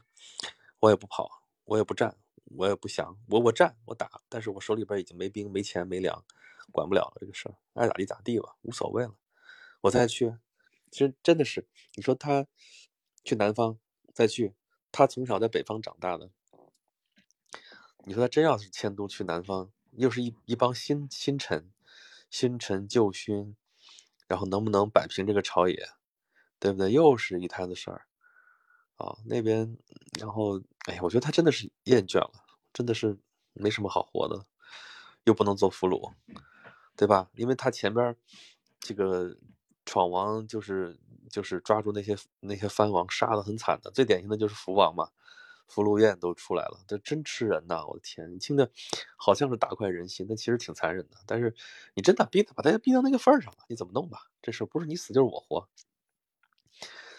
[0.79, 2.17] 我也不跑，我也不战，
[2.57, 6.25] 我也不想，我我战我打，但是我手里边已经没兵没钱没粮，
[6.71, 9.15] 管不了了这个事儿，爱咋地咋地吧，无所谓了，
[9.81, 10.37] 我再去，
[10.93, 12.47] 其实真的是，你说他
[13.25, 13.79] 去南方
[14.13, 14.55] 再去，
[14.93, 16.31] 他从小在北方长大的，
[18.05, 21.71] 你说他真要是迁都去南方，又是一一帮新新臣，
[22.31, 23.57] 新臣旧勋，
[24.27, 25.89] 然后能不能摆平这个朝野？
[26.61, 26.91] 对不对？
[26.91, 28.07] 又是一摊子事儿
[28.97, 29.19] 啊！
[29.27, 29.77] 那边，
[30.19, 32.33] 然后，哎呀，我觉得他真的是厌倦了，
[32.73, 33.19] 真的是
[33.53, 34.47] 没什么好活的，
[35.25, 36.15] 又不能做俘虏，
[36.97, 37.29] 对吧？
[37.35, 38.17] 因为他前边
[38.81, 39.37] 这个
[39.85, 45.11] 闯王就是就是抓住那些那些藩王，杀的很惨的，最典型的就是福王嘛，
[45.67, 47.85] 福禄宴都出来了，这真吃人呐！
[47.87, 48.71] 我的天，你听着
[49.17, 51.17] 好像是大快人心，但其实挺残忍的。
[51.27, 51.55] 但是
[51.95, 54.31] 你真的逼他，把大家逼到那个份儿上了，你怎么弄吧？
[54.43, 55.69] 这事不是你死就是我活。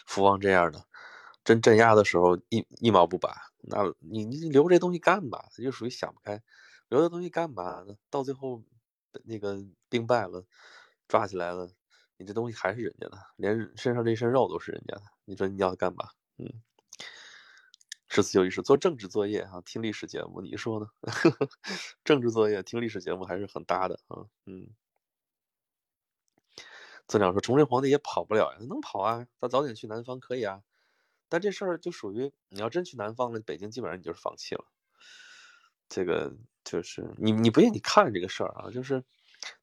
[0.05, 0.85] 福王这样的，
[1.43, 5.43] 真镇压的时候一一毛不拔，那你你留这东西干嘛？
[5.57, 6.41] 就属于想不开，
[6.89, 7.95] 留这东西干嘛呢？
[8.09, 8.63] 到最后
[9.23, 9.57] 那个
[9.89, 10.45] 兵败了，
[11.07, 11.69] 抓起来了，
[12.17, 16.09] 你这东西还是人家的，连身上这身肉都是人家的，你说你要干嘛？
[16.37, 16.45] 嗯，
[18.15, 20.87] 十四有意思，做政治作业啊，听历史节目，你说呢？
[22.05, 24.69] 政治作业听历史节目还是很搭的啊，嗯。
[27.09, 29.27] 村长说：“崇祯皇帝也跑不了呀，能跑啊？
[29.41, 30.63] 他早点去南方可以啊。
[31.27, 34.63] 但这事儿就属于你要真去南方了，北京基本上你就是放弃了。
[35.89, 39.03] 这个就是你你不信你看这个事儿啊，就是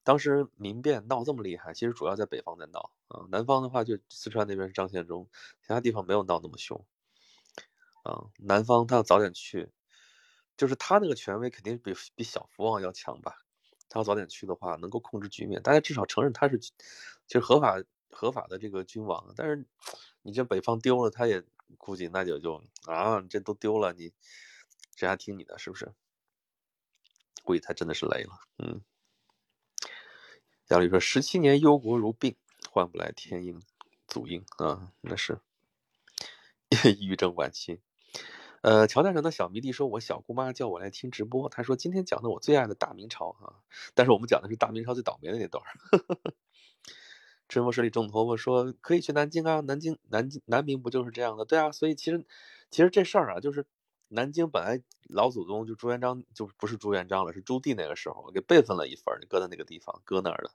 [0.05, 3.25] 当时民变闹这么厉害，其实主要在北方在闹啊。
[3.31, 5.27] 南方的话，就四川那边是张献忠，
[5.63, 6.85] 其他地方没有闹那么凶
[8.03, 8.31] 啊。
[8.39, 9.71] 南方他要早点去，
[10.57, 13.39] 就是他那个权威肯定比比小福王要强吧。”
[13.89, 16.59] 他要早点去的话，能够控制局面，大家至少承认他是，
[17.27, 19.35] 就是合法合法的这个君王。
[19.37, 19.67] 但是
[20.23, 21.45] 你这北方丢了，他也
[21.77, 24.11] 估计那就就啊，这都丢了，你
[24.97, 25.59] 谁还听你的？
[25.59, 25.93] 是不是？
[27.45, 28.31] 估计他真的是累了。
[28.59, 28.81] 嗯。
[30.69, 32.35] 杨丽说：“十七年忧国如病，
[32.71, 33.61] 换不来天应
[34.07, 35.39] 祖应啊，那是
[36.99, 37.83] 抑郁症晚期。”
[38.63, 43.59] 呃，乔大成的小迷弟说：“我小姑妈叫我来听直播，她说今天讲的我最爱的大明朝啊，
[43.95, 45.63] 但是我们讲的是大明朝最倒霉的那段。
[47.49, 51.45] ”春风十里种头发说：“可以去南京啊，南京南京南明不就是这样的？
[51.45, 52.25] 对啊，所以其实
[52.71, 53.67] 其实这事儿啊，就是
[54.09, 60.53] 南京本来老祖宗就朱元璋就不是朱元璋了，是朱棣那个时候给备份了一份，搁在那个地方，搁那儿了。”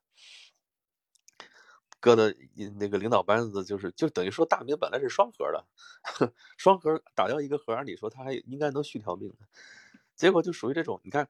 [2.00, 2.36] 哥的
[2.80, 5.66] 那个领导班子就是，就等于说大明本来是双核的，
[6.58, 9.36] 双核打掉一个核，按理说他还应该能续条命的，
[10.16, 11.02] 结果就属于这种。
[11.04, 11.28] 你看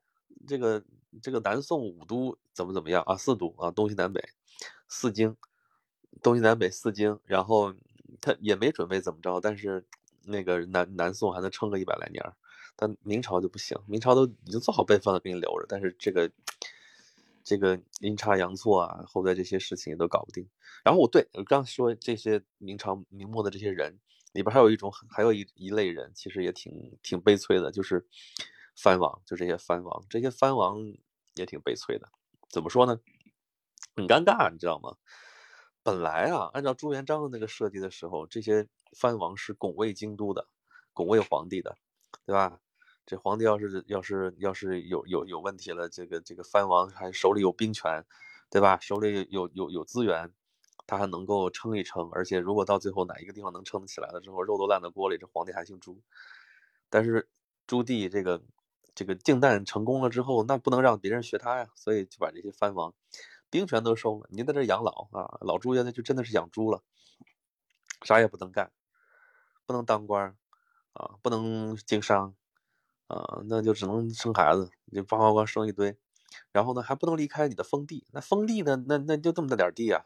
[0.48, 0.84] 这个
[1.22, 3.16] 这个南宋五都怎么怎么样啊？
[3.16, 4.22] 四都啊，东西南北
[4.88, 5.36] 四京，
[6.22, 7.74] 东西南北四京，然后
[8.20, 9.86] 他也没准备怎么着，但是
[10.26, 12.24] 那个南南宋还能撑个一百来年，
[12.76, 16.30] 但明朝就不行，明朝都已经做好备份了给你留着，但是这个。
[17.48, 20.46] 这个阴差阳错啊，后来这些事情也都搞不定。
[20.84, 23.98] 然后我对我刚说这些明朝明末的这些人
[24.34, 28.06] 里边，还有一种还有一一类人，其实也挺挺悲催的，就是
[28.76, 30.78] 藩王，就这些藩王，这些藩王
[31.36, 32.10] 也挺悲催的。
[32.50, 33.00] 怎么说呢？
[33.96, 34.98] 很尴尬，你知道吗？
[35.84, 40.50] 本来啊，按照朱元璋的那个设计的时候，这些藩王是拱卫京都的，
[40.92, 41.78] 拱卫皇帝的，
[42.26, 42.60] 对吧？
[43.08, 48.04] 这皇帝要是要是要是有有有问题了，这个这个藩王还手里有兵权，
[48.50, 48.78] 对吧？
[48.82, 50.34] 手里有有有资源，
[50.86, 52.10] 他还能够撑一撑。
[52.12, 56.02] 而且如果到最后哪一个地方能撑得起来了之后，肉都烂到锅里，这皇帝还姓朱。
[56.90, 57.30] 但是
[57.66, 58.44] 朱棣这个
[58.94, 62.94] 这个靖难成功了之后，那不能让别人学他呀，所以就把这些藩王
[63.50, 64.28] 兵权都收了。
[64.30, 66.84] 您在这养老啊，老朱家那就真的是养猪了，
[68.02, 68.70] 啥也不能干，
[69.66, 70.36] 不能当官
[70.92, 72.36] 啊，不能经商。
[73.08, 75.98] 啊，那就只能生孩子，就呱呱呱生一堆，
[76.52, 78.06] 然后呢还不能离开你的封地。
[78.12, 80.06] 那封地呢，那那就这么大点地啊，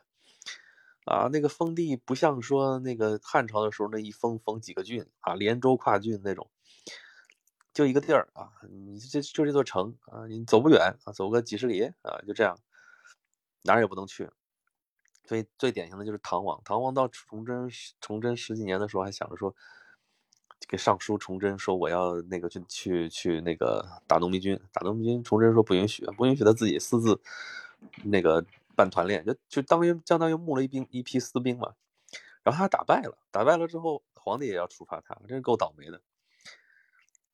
[1.05, 6.49] 啊，那个封地不像说那个汉朝的时候那一封封几个郡啊，连州跨郡那种，
[7.73, 12.57] 就一个地儿啊，你这就这座城啊，你走不远啊，走个几十里啊，就这样，
[13.63, 14.29] 哪儿也不能去。
[15.23, 17.69] 最最典型的就是唐王，唐王到崇祯
[18.01, 19.55] 崇祯十几年的时候，还想着说
[20.67, 27.19] 给上书崇祯说我要那个去去去那个打农民军，打农民军，崇祯说不允许，不允许他自己私自
[28.03, 28.45] 那个
[28.75, 31.73] 办团练，就就当于相当于募了一兵一批私兵嘛。
[32.43, 36.01] 然后他打败了，打败了之后，皇帝也要处罚他，真是够倒霉的。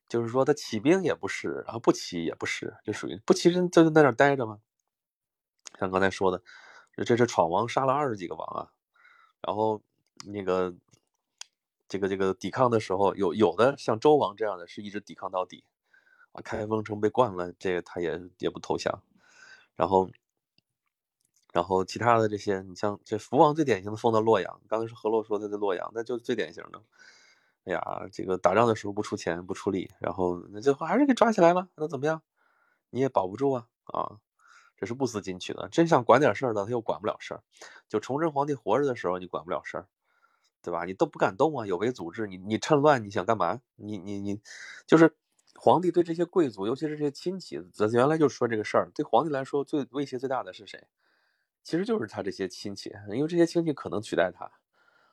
[0.09, 4.59] 就是说他起兵也不是，然后不起也不是，就属于不起人就在那待着嘛？
[5.79, 6.41] 像刚才说的，
[7.05, 8.71] 这这闯王杀了二十几个王啊，
[9.41, 9.81] 然后
[10.25, 10.73] 那个
[11.88, 15.63] 这个这个抵抗的时候，有有的像周王这样的是一直抵抗到底
[16.32, 19.04] 啊，开封城被灌了，这个他也也不投降，
[19.76, 20.10] 然后。
[21.54, 26.84] 然后其他的这些，你像这福王最典型的封到洛阳，刚才是何洛说他在洛阳，那就是最典型的。
[27.63, 32.21] 哎呀，这个打仗的时候不出钱不出力，然后那最后还是给抓起来了，那怎么样？
[32.91, 34.19] 你也保不住啊啊！
[34.76, 37.43] 这是不思进取的，真想管点事儿的他又管不了事儿。
[37.88, 39.88] 就崇祯皇帝活着的时候你管不了事儿，
[40.61, 40.85] 对吧？
[40.85, 42.27] 你都不敢动啊，有违祖制。
[42.27, 43.61] 你你趁乱你想干嘛？
[43.75, 44.41] 你你你，
[44.85, 45.15] 就是
[45.55, 47.59] 皇帝对这些贵族，尤其是这些亲戚，
[47.93, 50.87] 原来就说这个事儿，对皇帝来说最威胁最大的是谁？
[51.63, 54.45] 其实就是他这些亲戚，因为这些亲戚可能取代他，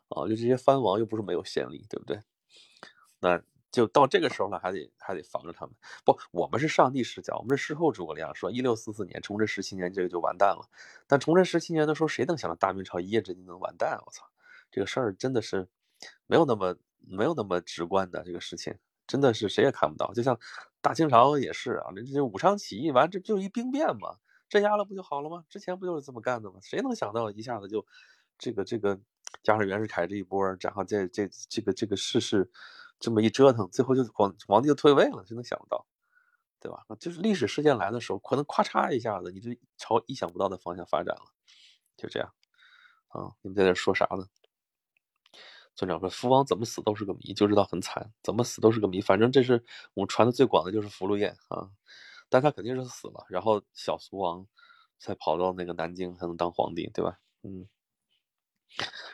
[0.09, 2.20] 啊，就这些藩王又不是没有先例，对不对？
[3.20, 5.74] 那就到这个时候了，还得还得防着他们。
[6.04, 10.68] 不，我们是上帝视角，我们是事后诸葛亮说，一六四四年，崇祯十七年，这个就完蛋了。
[11.09, 13.98] 但崇祯十七年的时候，谁能想到大明朝一夜之间能完蛋？
[14.07, 14.30] 我操，
[14.75, 15.69] 这个事儿真的是
[16.27, 20.13] 没有那么没有那么直观的这个事情，真的是谁也看不到。
[20.13, 20.37] 就像
[20.81, 24.17] 大清朝也是啊，这这武昌起义完，这就一兵变嘛。
[24.49, 25.45] 镇压了不就好了吗？
[25.49, 26.59] 之前不就是这么干的吗？
[26.61, 27.87] 谁能想到一下子就，
[28.37, 28.99] 这个这个
[29.45, 32.51] 加上袁世凯这一波，然后这这这个这个事事
[32.99, 35.87] 这么一折腾，最后就皇皇帝就退位了，谁能想到，
[36.59, 36.85] 对吧？
[36.99, 41.27] 就是历史事件来的时候，可能咔嚓一下子，你就朝意想不到的方向发展了，
[41.97, 42.29] 就这样。
[43.07, 44.27] 啊，你们在这说啥呢？
[45.77, 49.01] 村长说，福王怎么死都是个谜，就知道很惨，怎么死都是个谜。
[49.01, 49.63] 反正这是
[49.95, 51.69] 我们传的最广的就是福禄宴啊。
[52.31, 54.47] 但他肯定是死了，然后小福王
[54.99, 57.19] 才跑到那个南京才能当皇帝，对吧？
[57.43, 57.69] 嗯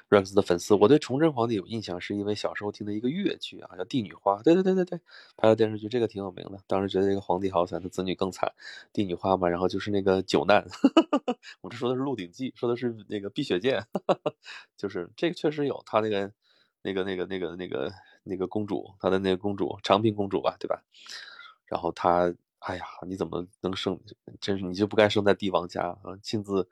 [0.08, 4.36] ，Rex 的粉丝，我对崇祯皇帝有印象，是因为小时候听的一个粤剧啊，叫《帝女花》。
[4.42, 5.00] 对对对对对，
[5.36, 6.58] 拍了电视剧，这个挺有名的。
[6.66, 8.50] 当时觉得这个皇帝好惨，他子女更惨，
[8.92, 9.48] 帝女花嘛。
[9.48, 10.64] 然后就是那个九难，
[11.60, 13.84] 我这说的是《鹿鼎记》，说的是那个碧血剑，
[14.78, 16.32] 就是这个确实有他那个
[16.82, 20.82] 那个那个那个那个那个公主，她的那个公主长平公主吧，对吧？
[21.66, 22.34] 然后她。
[22.60, 23.98] 哎呀，你怎么能生？
[24.38, 26.14] 真是你就不该生在帝王家啊！
[26.22, 26.68] 亲自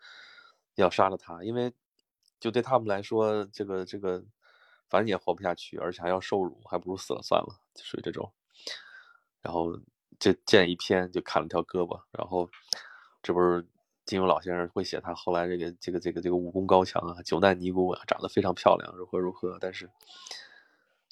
[0.75, 1.73] 要杀了她，因为
[2.39, 4.23] 就对他们来说，这个这个，
[4.91, 8.31] 反正也活不下去，而且还要受辱，还不如死了算了，就属于这种。
[9.41, 9.81] 然后
[10.19, 11.99] 这剑一偏，就砍了条胳膊。
[12.13, 12.47] 然后
[13.23, 13.67] 这不是
[14.09, 19.59] 金庸老先生会写他后来这个这个这个这个武功高强啊，九难尼姑啊，长得非常漂亮，如何如何？
[19.61, 19.91] 但是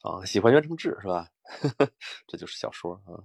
[0.00, 1.28] 啊，喜欢袁承志是吧？
[2.26, 3.20] 这就是小说啊。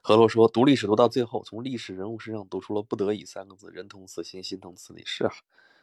[0.00, 5.02] 何洛说：“读历史读到最后，从历史人物身上读出了‘不得已’三个字，人同此心，心同此理。
[5.04, 5.32] 是啊，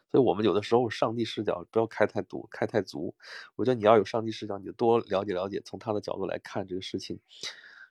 [0.09, 3.13] 所以我们有的时候上帝视角不要开太多，开太足。
[3.57, 7.19] 我觉得你要有上帝视角，你就多了解了解，从他的角度来看这个事情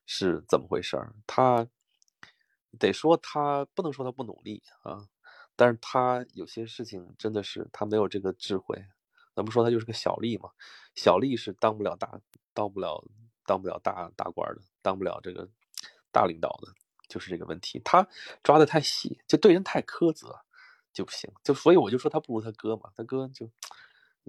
[0.07, 1.13] 是怎么回事儿。
[1.27, 1.67] 他
[2.79, 5.09] 得说他不能说他不努力啊，
[5.57, 8.77] 但是他有些事情真的是他没有这个智慧。
[9.35, 10.51] 咱们说他就是个小吏嘛，
[10.95, 12.21] 小吏是当不了大，
[12.53, 13.05] 当不了
[13.47, 15.49] 当不了大大官的，当不了这个。”
[16.13, 16.73] 大领导的
[17.09, 18.05] 就是这个问题，他
[18.43, 20.41] 抓的太细，就对人太苛责
[20.93, 23.49] 就不行，就所以我就说他不如他哥嘛，他哥就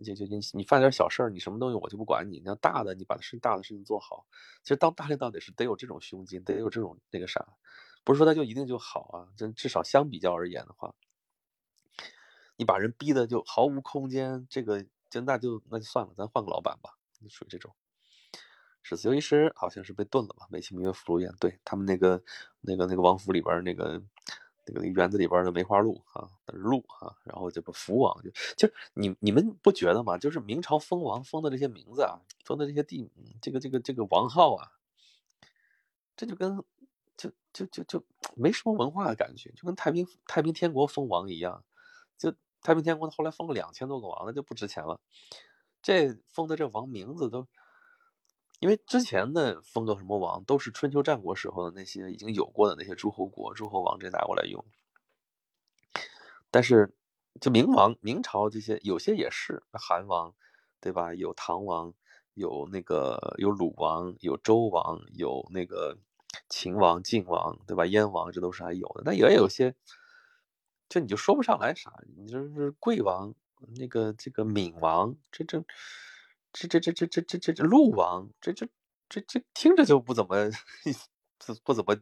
[0.05, 4.27] 就就你你犯点小事儿，你什么东西我就不管你，你要大的你把事大的事情做好。
[4.61, 7.47] 其实当大领导得是得有这种胸襟，得有这种那个啥，
[8.03, 10.93] 不是说他就一定就好啊，这至少相比较而言的话，
[12.55, 16.97] 你把人逼的就毫无空间，这个就那就那就算了，咱换个老板吧，
[17.29, 17.75] 属于这种。
[18.83, 20.47] 是自由医师，好像是被炖了吧？
[20.49, 22.23] 美其名曰福禄院，对他们那个、
[22.61, 24.01] 那个、那个王府里边那个、
[24.65, 27.15] 那个园子里边的梅花鹿啊，鹿啊。
[27.23, 30.17] 然后这个福王就就你你们不觉得吗？
[30.17, 34.71] 就是明朝封王封的这些名字啊，封的这些地，这个这个这个王号啊，
[36.15, 36.63] 这就跟
[37.53, 38.03] 就就就
[38.35, 41.63] 没什么文化的感觉，就跟太平太平天国封王一样。
[42.17, 44.99] 就太平天国后来封了两千多个王，那就不值钱了。
[45.81, 47.47] 这封的这王名字都。
[48.59, 54.63] 因为之前的封个什么王，都是春秋战国时候的那些已经有过的那些诸侯国、诸侯王这拿过来用。
[56.51, 56.93] 但是，
[57.39, 60.35] 就明王、明朝这些有些也是韩王，
[60.79, 61.15] 对吧？
[61.15, 61.91] 有唐王，
[62.35, 65.97] 有那个有鲁王，有周王，有那个
[66.49, 67.85] 秦王、晋王，对吧？
[67.85, 69.03] 燕王，这都是还有的。
[69.05, 69.75] 但也有些
[70.89, 73.33] 这你就说不上来啥，你就是贵王，
[73.77, 75.63] 那个这个闽王，这这
[76.51, 78.67] 这这这这这这这陆王，这这
[79.07, 80.49] 这这听着就不怎么
[81.39, 81.97] 不不怎么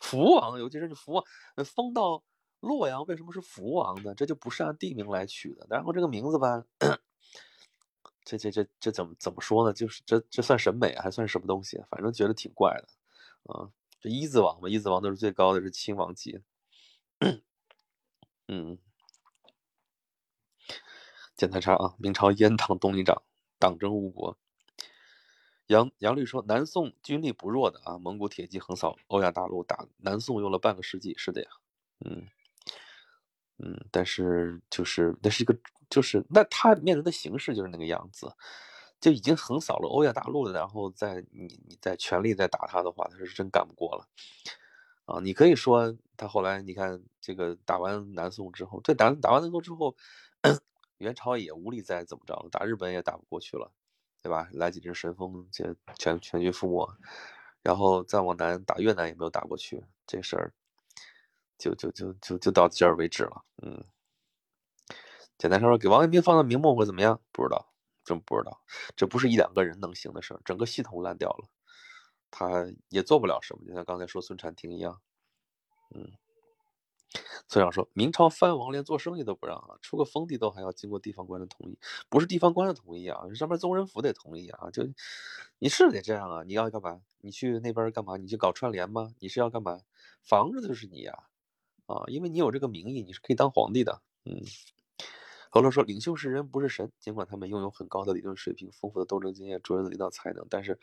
[0.00, 1.24] 福王，尤其是福王
[1.64, 2.22] 封到
[2.60, 4.14] 洛阳，为什么是福王呢？
[4.14, 5.66] 这就不是按地名来取的。
[5.68, 6.64] 然后这个名字吧，
[8.24, 9.72] 这这这这怎么怎么说呢？
[9.72, 11.82] 就是这这算审美还算什么东西？
[11.90, 12.88] 反正觉得挺怪的
[13.44, 13.70] 啊。
[14.00, 16.40] 这一字王嘛，一字王都是最高的，是亲王级。
[18.46, 18.78] 嗯，
[21.34, 23.22] 检查查啊，明朝阉党东林长，
[23.58, 24.36] 党争误国。
[25.68, 31.48] 杨杨律说，南宋军力不弱的啊，蒙古铁骑横扫欧亚大陆，打南宋用了半个世纪，是的呀。
[32.04, 32.28] 嗯
[33.56, 35.56] 嗯，但是就是那是一个，
[35.88, 38.30] 就是那他面临的形势就是那个样子，
[39.04, 44.08] 就已经横扫了欧亚大陆了，然后在你你在全力再打他的话，他是真干不过了。
[45.04, 49.94] 啊，你可以说他后来，你看这个打完南宋之后，对打打完南宋之后，
[50.96, 53.70] 元朝也无力再怎么着了，打日本也打不过去了，
[54.22, 54.48] 对吧？
[54.52, 55.66] 来几只神风，就
[55.98, 56.96] 全全军覆没，
[57.60, 60.50] 然后再往南打越南也没有打过去，这事儿
[61.58, 63.44] 就就就就就到这儿为止了。
[63.62, 63.84] 嗯，
[65.36, 67.20] 简单说说，给王阳明放到明末会怎么样？
[67.32, 67.73] 不知道，
[68.04, 68.60] 真不知道，
[68.94, 71.48] 这不是一两个人能行的事儿，整个系统烂掉了。
[72.30, 75.00] 他也做不了什么，就像刚才说孙传庭一样，
[75.94, 76.10] 嗯，
[77.46, 81.78] 村长说明朝藩王连做生意都不让啊，出个封地都还要经过地方官的同意，
[82.08, 84.82] 不是地方官的同意啊，上面宗人府得同意啊，就
[85.60, 87.00] 你是得这样啊，你要干嘛？
[87.20, 88.16] 你去那边干嘛？
[88.16, 89.14] 你去搞串联吗？
[89.20, 89.80] 你是要干嘛？
[90.22, 91.14] 防着的就是你呀，
[91.86, 94.42] 啊，因为你有这个名义，你是可以当皇帝的，嗯。
[95.54, 96.90] 何洛说：“领袖是人，不是神。
[96.98, 100.76] 尽管他们拥有很高的理论水平、丰富的斗争经验、卓越的领导才能，但是，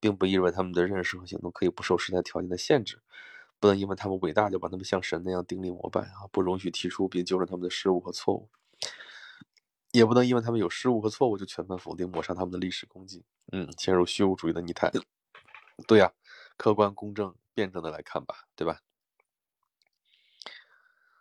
[0.00, 3.00] 并不意味着他们的认识和行动可以不受时代条件的限制。
[3.58, 6.28] 不能因为他们伟大，就把他们像神那样顶礼膜拜啊！
[6.30, 8.50] 不容许提出并纠正他们的失误和错误，
[9.92, 13.24] 也不能因为他们有失误和错误，就全盘否定、抹杀他们的历史功绩。
[13.50, 14.92] 嗯，陷入虚无主义的泥潭。
[15.86, 16.12] 对呀，
[16.58, 18.80] 客观、公正、辩证的来看吧，对吧？”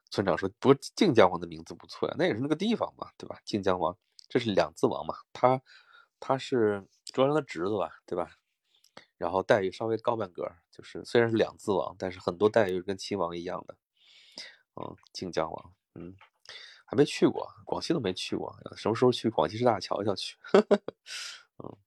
[0.09, 3.39] 村长说：“不过靖江王的名字不错呀，那也是那个地方嘛，对吧？
[3.45, 3.97] 靖江王，
[4.29, 5.61] 这是两字王嘛，他
[6.19, 8.31] 他是朱元璋的侄子吧，对吧？
[9.17, 13.75] 然后待遇稍微高半格，就是虽然是两字王，但是很多待遇跟亲王一样的。
[14.75, 16.15] 嗯，靖江王，嗯，
[16.85, 20.37] 还没去过，广西都没去过，什么时候去广西师大瞧瞧去？
[21.63, 21.77] 嗯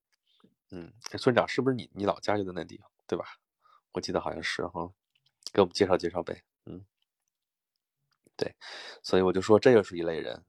[0.72, 3.24] 嗯，村长是不是你你老家就在那地方，对吧？
[3.92, 4.92] 我记得好像是哈，
[5.52, 6.84] 给我们介绍介绍呗，嗯。”
[8.40, 8.56] 对，
[9.02, 10.42] 所以我就说这个是一类人，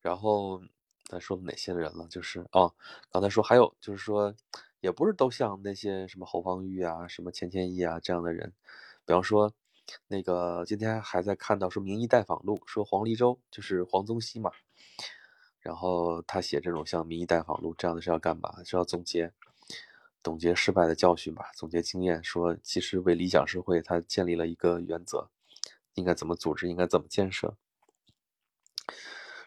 [0.00, 0.62] 然后
[1.04, 2.08] 咱说哪些人了？
[2.08, 2.74] 就是哦，
[3.12, 4.34] 刚才说还有就是说，
[4.80, 8.54] 也不是都像那些什么侯方域啊、什么钱谦益啊这样的人。
[9.04, 9.52] 比方说，
[10.08, 14.50] 那个今天还在看到说《名医带访录》，说黄立洲就是黄宗羲嘛，
[15.60, 18.64] 然后他写这种像《名医带访录》这样的是要干嘛？
[18.64, 19.30] 是要总结
[20.24, 25.28] 总结失败的教训吧，总结经验，说其实为理想社会，他建立了一个原则。
[25.96, 26.68] 应该怎么组织？
[26.68, 27.56] 应该怎么建设？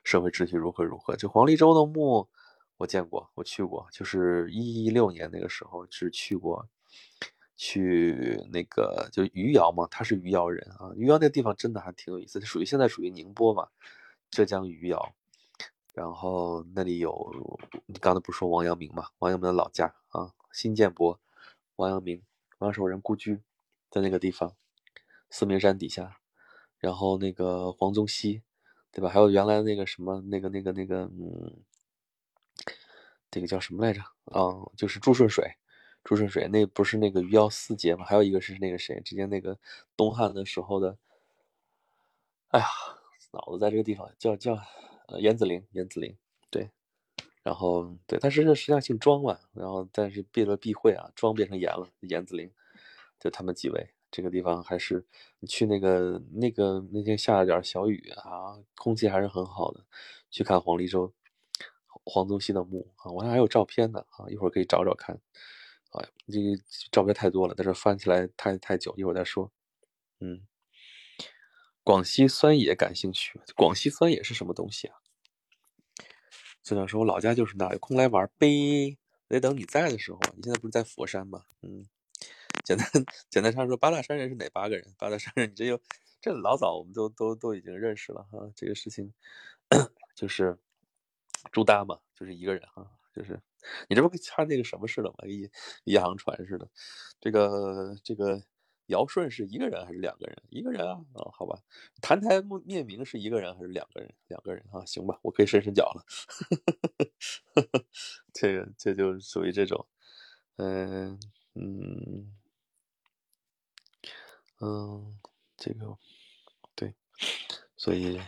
[0.03, 1.15] 社会秩序如何如何？
[1.15, 2.27] 就黄立洲的墓，
[2.77, 6.67] 我见过，我去过，就是一一六年那个时候是去过，
[7.55, 10.91] 去那个就余姚嘛，他是余姚人啊。
[10.95, 13.67] 余姚那个地方真的还挺有意思，属于现在属于宁波嘛，
[14.31, 15.13] 浙江余姚。
[15.93, 17.31] 然后那里有
[17.85, 19.09] 你刚才不是说王阳明嘛？
[19.19, 21.19] 王阳明的老家啊，新建国，
[21.75, 22.23] 王阳明、
[22.59, 23.41] 王守仁故居
[23.91, 24.55] 在那个地方，
[25.29, 26.17] 四明山底下。
[26.79, 28.41] 然后那个黄宗羲，
[28.91, 29.09] 对吧？
[29.09, 31.57] 还有原来那个什么，那个那个那个，嗯，
[33.29, 34.01] 这个叫什么来着？
[34.25, 35.55] 啊，就是朱顺水，
[36.03, 38.05] 朱顺水那不是那个余姚四杰吗？
[38.05, 38.99] 还有一个是那个谁？
[39.01, 39.57] 之前那个
[39.97, 40.97] 东汉的时候的，
[42.47, 42.65] 哎呀，
[43.31, 44.57] 脑子在这个地方，叫叫
[45.07, 46.17] 呃严子陵，严子陵，
[46.49, 46.71] 对，
[47.43, 52.49] 然后对，他是实际上姓庄嘛，然后但是避了避讳啊，庄变成严了，严子陵，
[53.19, 53.89] 就他们几位。
[54.11, 55.05] 这个地方还是
[55.39, 59.85] 你去那个那个那天下了点小雨啊，空气还是很好的。
[60.31, 61.11] 去看黄立洲、
[62.03, 65.19] 黄宗羲的墓啊，我还有照片呢啊，一会儿可以找找看。
[65.91, 69.51] 哎，这个照片太多了，但是翻起来太太久，一会儿再说。
[70.19, 70.41] 嗯，
[71.83, 73.39] 广西酸野感兴趣？
[73.55, 74.97] 广西酸野是什么东西啊？
[76.61, 78.97] 就想说我老家就是那，有空来玩呗。
[79.27, 81.45] 得等你在的时候，你现在不是在佛山吗？
[81.61, 81.87] 嗯。
[82.69, 82.87] 简单
[83.31, 84.93] 简单上说，八大山人是哪八个人？
[84.95, 85.81] 八大山人，你这又
[86.21, 88.39] 这老早我们都都都已经认识了哈。
[88.55, 89.11] 这个事情
[90.13, 90.55] 就是
[91.51, 93.41] 朱大嘛，就是一个人哈，就是
[93.87, 95.15] 你这不跟那个什么似的吗？
[95.25, 95.49] 一
[95.83, 96.69] 一航船似的。
[97.19, 98.39] 这个这个
[98.85, 100.37] 尧舜是一个人还是两个人？
[100.49, 101.59] 一个人啊啊，好吧。
[102.03, 104.13] 澹台灭明是一个人还是两个人？
[104.27, 106.05] 两个人啊，行吧，我可以伸伸脚了。
[108.31, 109.87] 这个这就属于这种，
[110.57, 111.19] 嗯
[111.55, 112.31] 嗯
[114.59, 115.17] 嗯，
[115.57, 115.97] 这个
[116.75, 116.93] 对，
[117.77, 118.19] 所以，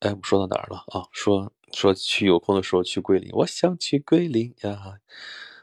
[0.00, 1.06] 哎，我说到哪儿了啊？
[1.12, 5.00] 说说去有空的时候去桂林，我想去桂林呀。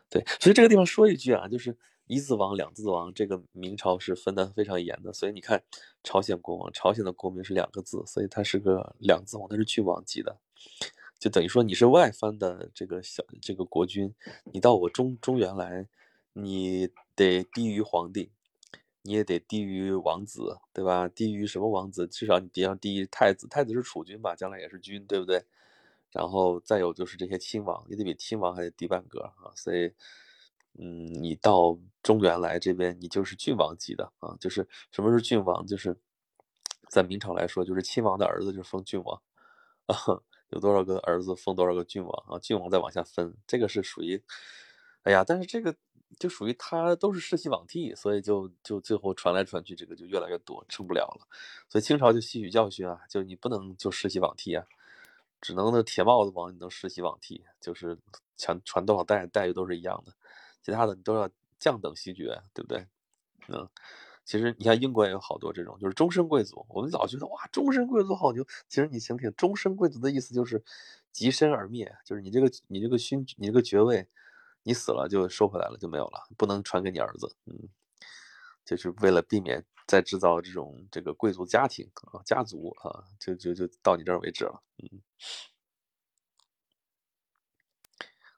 [0.09, 1.77] 对，所以这个地方说一句啊，就是。
[2.07, 5.63] 一字王、两字王，这个明朝是分的非常严的，所以你看，
[6.03, 10.37] 朝鲜国王，朝鲜的国名是两个字，所以他是个两字王，他是郡王级的，
[11.17, 14.13] 就等于说你是外藩的这个小这个国君，
[14.53, 15.87] 你到我中中原来，
[16.33, 18.31] 你得低于皇帝，
[19.05, 21.07] 你也得低于王子，对吧？
[21.07, 22.05] 低于什么王子？
[22.07, 25.45] 至少你得要低于太子，太子是储君吧，将来也是君，对不对？
[26.11, 29.93] 然后再有就是这些亲王，你得比亲王还得低半格啊，所以。
[30.77, 34.35] 嗯，你到中原来这边，你就是郡王级的啊。
[34.41, 35.65] 就是什么是郡王？
[35.65, 35.95] 就是
[36.89, 39.21] 在明朝来说，就是亲王的儿子就封郡王
[39.85, 39.95] 啊。
[40.49, 42.37] 有多少个儿子封多少个郡王啊？
[42.39, 44.21] 郡王再往下分，这个是属于，
[45.03, 45.73] 哎呀，但是这个
[46.17, 51.27] 就属于他都是世袭罔替，所以就就最后传来传去，这个就越来越多，撑不了了。
[51.69, 54.65] 所以清朝就吸取教训啊，就你不能就世袭罔替啊，
[55.41, 57.97] 只能那铁帽子王你能世袭罔替，就是
[58.37, 60.13] 传传多少代待遇都是一样的。
[60.61, 62.87] 其他的你都要降等袭爵，对不对？
[63.47, 63.69] 嗯，
[64.23, 66.65] 其实你看英国也有好多这种，就是终身贵族。
[66.69, 68.43] 我们老觉得哇，终身贵族好牛。
[68.67, 70.63] 其实你听听，终身贵族的意思就是
[71.11, 74.07] 极身而灭，就是你这个你这个勋你这个爵位，
[74.65, 77.35] 你死了就收回来了就没有了，不能传给你儿子。
[77.45, 77.55] 嗯，
[78.65, 84.61] 就是为了避免再制造这种这个贵族家庭啊家族啊，就就就到你这儿为止了。
[84.83, 85.01] 嗯。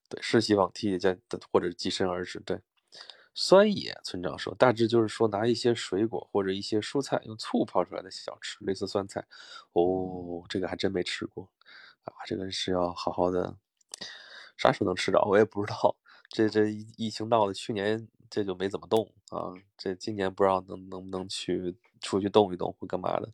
[0.10, 1.18] 对，世袭罔替，在
[1.52, 2.40] 或者寄身而至。
[2.42, 2.62] 对，
[3.34, 9.26] 酸野村长说，大致就是说拿一些水果或者一些蔬菜用醋泡出来的小吃，类似酸菜。
[9.74, 11.50] 哦，这个还真没吃过
[12.06, 13.58] 啊，这个是要好好的，
[14.58, 15.96] 啥时候能吃着我也不知道。
[16.30, 16.68] 这这
[16.98, 23.32] 疫情闹的，去年这就没怎么动啊，这今年不知道能能不能去出去动一动或干嘛的。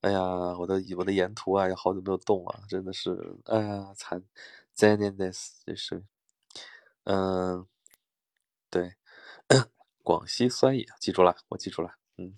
[0.00, 0.20] 哎呀，
[0.58, 4.22] 我的我的沿途啊，也好久没有动了，真的是，哎呀，惨。
[4.74, 5.30] 在念的
[5.64, 6.02] 这是，
[7.04, 7.64] 嗯，
[8.68, 8.96] 对，
[10.02, 12.36] 广西酸野，记住了，我记住了，嗯，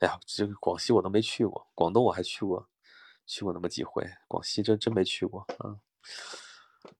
[0.00, 2.68] 哎呀，这个广西我都没去过，广东我还去过，
[3.24, 5.80] 去过那么几回，广西真真没去过啊，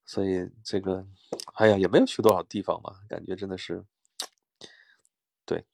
[0.05, 1.07] 所以这个，
[1.55, 3.85] 哎呀，也没有去多少地方嘛，感觉真的是，
[5.45, 5.65] 对，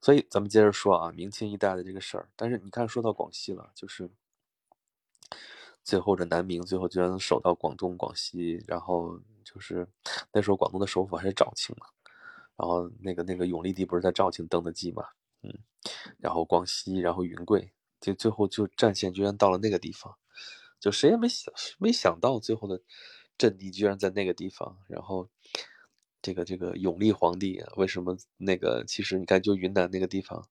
[0.00, 4.10] 所以咱们接着说啊，明清一代的这个事儿，但是你看，说到广西了，就是。
[5.82, 9.86] 最后这南明最后居然守到广东、广西，然后就是
[10.32, 11.86] 那时候广东的首府还是肇庆嘛，
[12.56, 15.04] 然后那个那个永历帝不是在肇庆登的基嘛，
[15.42, 15.58] 嗯，
[16.18, 20.12] 然后广西，然后云贵，就最后就战线居然到了那个地方，
[20.80, 22.82] 就谁也没想没想到最后的
[23.38, 25.28] 阵地居然在那个地方，然后
[26.22, 30.48] 这个这个永历皇帝为什么那个其实你看就云南那个地方。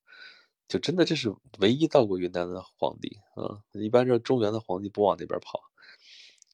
[0.67, 3.61] 就真的这是唯一到过云南的皇帝啊！
[3.73, 5.61] 一般这中原的皇帝不往那边跑，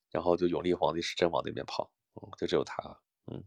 [0.10, 1.90] 然后就永历皇帝是真往那边跑，
[2.38, 3.00] 就只有他。
[3.28, 3.42] 嗯，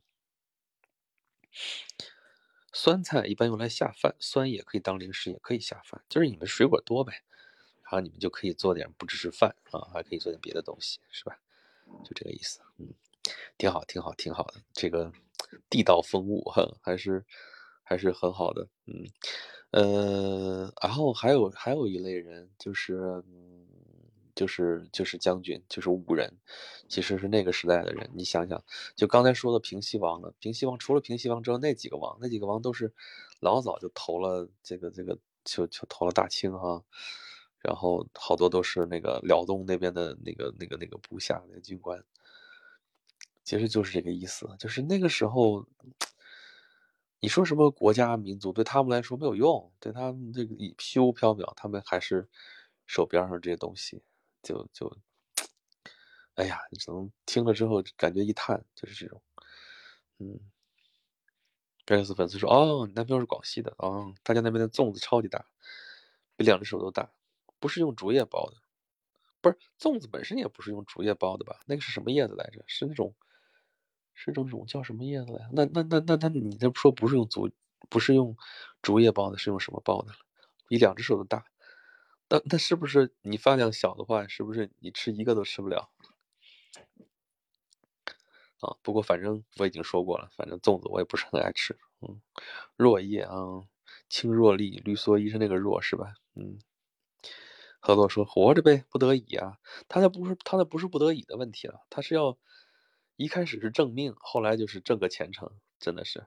[2.73, 6.03] 酸菜一般用来下饭，酸也可以当零食，也可以下饭。
[6.09, 7.13] 就是你们水果多呗，
[7.83, 11.39] 然后你们就可以做点，不只是饭啊，还可以做点别的东西，是吧？
[12.05, 12.61] 就这个意思。
[12.79, 12.89] 嗯，
[13.57, 14.55] 挺好，挺好，挺好的。
[14.73, 15.13] 这个
[15.69, 17.25] 地道风物哈，还是
[17.83, 18.69] 还是很好的。
[18.87, 19.07] 嗯。
[19.71, 23.25] 呃，然后还有还有一类人，就是，
[24.33, 26.33] 就是就是将军，就是武人，
[26.89, 28.09] 其实是那个时代的人。
[28.15, 28.63] 你想想，
[28.95, 32.93] 就刚才说的平西王了，平西王除了平西王之后，那几个王，那几个王都是
[33.41, 36.85] 老早就投了这个这个，就就投了大清哈，
[37.65, 42.05] 然后好多都是那个辽东那边的那个那个那个部下那个军官，
[43.43, 45.67] 其实就是这个意思，就是那个时候。
[47.21, 52.29] 你说什么国家民族对他们来说没有用，对他们这个虚无缥缈，他们还是
[52.87, 54.03] 手边上这些东西，
[54.43, 54.95] 就就，
[56.35, 59.23] 哎呀，只能听了之后感觉一叹，就是这种，
[60.19, 60.39] 嗯。
[61.87, 65.47] 盖斯粉丝说：“哦，你男朋友是广西的哦，他家那边的粽子超级大，
[66.37, 67.11] 比两只手都大，
[67.65, 68.59] 不是用竹叶包的，
[69.41, 71.61] 不是粽子本身也不是用竹叶包的吧？
[71.65, 72.63] 那个是什么叶子来着？
[72.67, 73.15] 是那种。”
[74.13, 75.49] 是这种叫什么叶子来？
[75.51, 77.51] 那那那那那，你这说不是用竹，
[77.89, 78.37] 不是用
[78.83, 80.13] 竹叶包的，是用什么包的？
[80.69, 81.47] 比两只手都大。
[82.29, 85.91] 那那是不是你饭量小的话，是不是你吃一个都吃不了？
[88.61, 91.77] 啊，不过反正我已经说过了，反正粽子我也不是很爱吃。
[92.01, 92.21] 嗯，
[92.77, 93.35] 若叶啊，
[94.09, 96.15] 青若丽，绿蓑衣是那个若是吧？
[96.37, 96.61] 嗯。
[97.87, 99.59] 何洛说：“活着呗，不得已啊。
[99.89, 102.39] 他那不是他那不是不得已的问题了，他是要
[103.17, 106.27] 一开始是挣命，后来就是挣个前程，真的是，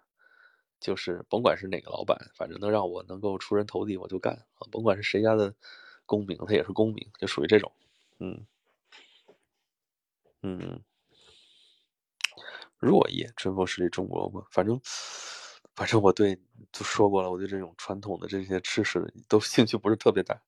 [0.79, 4.67] 就是甭管是哪个老板，反正能让我能够出人头地，我就干啊。
[4.71, 5.55] 甭管是谁家的
[6.05, 7.71] 功名，他也是功名，就属于这种。
[8.19, 8.45] 嗯
[10.43, 10.79] 嗯，
[12.77, 14.79] 若叶春风十里种萝卜，反正
[15.73, 16.35] 反正我对
[16.71, 20.39] 都说过了，我对这种传统的这些吃食都兴趣不是特别大。”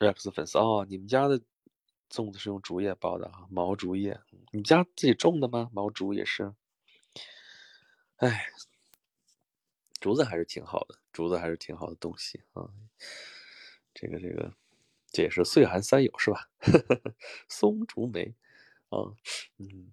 [0.00, 1.38] Rex 粉丝哦，你们家的
[2.08, 4.18] 粽子是用竹叶包的啊，毛竹叶。
[4.50, 5.68] 你们家自己种的吗？
[5.74, 6.54] 毛竹也是。
[8.16, 8.46] 哎，
[10.00, 12.70] 竹子还是挺好的，竹子还是挺好的东西啊。
[13.92, 14.54] 这个这个，
[15.12, 16.48] 这也是岁寒三友是吧？
[17.46, 18.34] 松竹梅
[18.88, 18.98] 啊，
[19.58, 19.92] 嗯，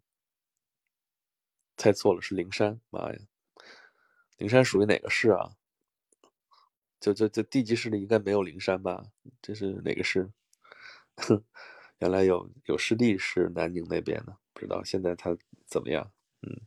[1.75, 2.79] 猜错了，是灵山。
[2.89, 3.19] 妈呀，
[4.37, 5.51] 灵山属于哪个市啊？
[6.99, 9.03] 就就就地级市里应该没有灵山吧？
[9.41, 10.29] 这是哪个市？
[11.17, 11.43] 哼，
[11.99, 16.11] 原来有有师弟是南宁那边的，不知道现在他怎么样？
[16.41, 16.61] 嗯，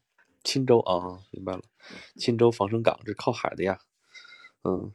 [0.44, 1.62] 钦州啊，明白了，
[2.16, 3.80] 钦州防城港这靠海的呀。
[4.62, 4.92] 嗯，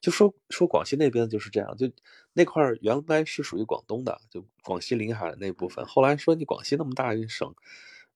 [0.00, 1.90] 就说说广西那边就是这样，就
[2.32, 5.84] 那块原来是属于广东的，就广西临海那部分。
[5.86, 7.48] 后来说你广西那么大一个省，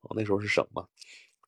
[0.02, 0.88] 哦，那时候是省嘛，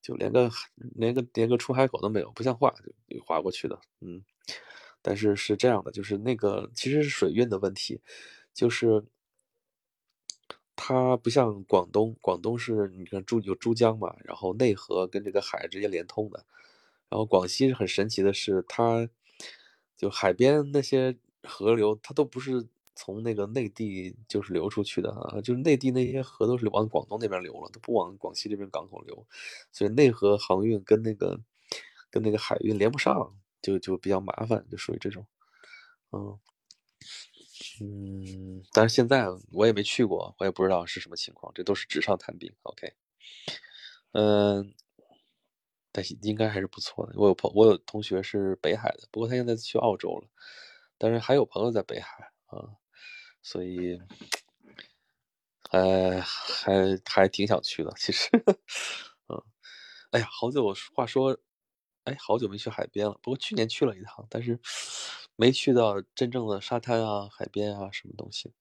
[0.03, 0.51] 就连个
[0.95, 2.75] 连个连个出海口都没有，不像话，
[3.09, 3.79] 就划过去的。
[4.01, 4.22] 嗯。
[5.07, 8.00] 但是是这样的，就是那个其实是水运的问题，
[8.55, 9.05] 就是
[10.74, 16.46] 它不像广东，广东是你看珠有珠江嘛，然后内河跟这个海直接连通的，
[17.11, 19.07] 然后广西是很神奇的是，它
[19.94, 29.26] 就海边那些河流，它都不是从那个内地就是流出去的啊，就是内地那些河都是往广东那边流了，都不往广西这边港口流，
[29.70, 31.38] 所以内河航运跟那个
[32.11, 33.36] 跟那个海运连不上。
[33.64, 35.26] 就就比较麻烦，就属于这种，
[36.12, 36.38] 嗯
[37.82, 42.52] 嗯，但是现在我也没去过，我也不知道是什么情况，这都是纸上谈兵。
[42.64, 42.92] OK，
[44.12, 44.74] 嗯，
[45.92, 47.14] 但是应该还是不错的。
[47.16, 50.28] 我有朋，我有同学是北海的，不过他现在去澳洲了，
[50.98, 52.76] 但是还有朋友在北海啊，
[53.42, 54.00] 所以，
[55.72, 58.28] 呃，还还挺想去的，其实，
[59.28, 59.42] 嗯，
[60.12, 61.38] 哎呀，好久话说。
[62.05, 63.12] 哎，好久没去海边了。
[63.22, 64.59] 不过去年去了一趟，但是
[65.36, 68.52] 没去到真正的沙滩啊、海边啊什么东西。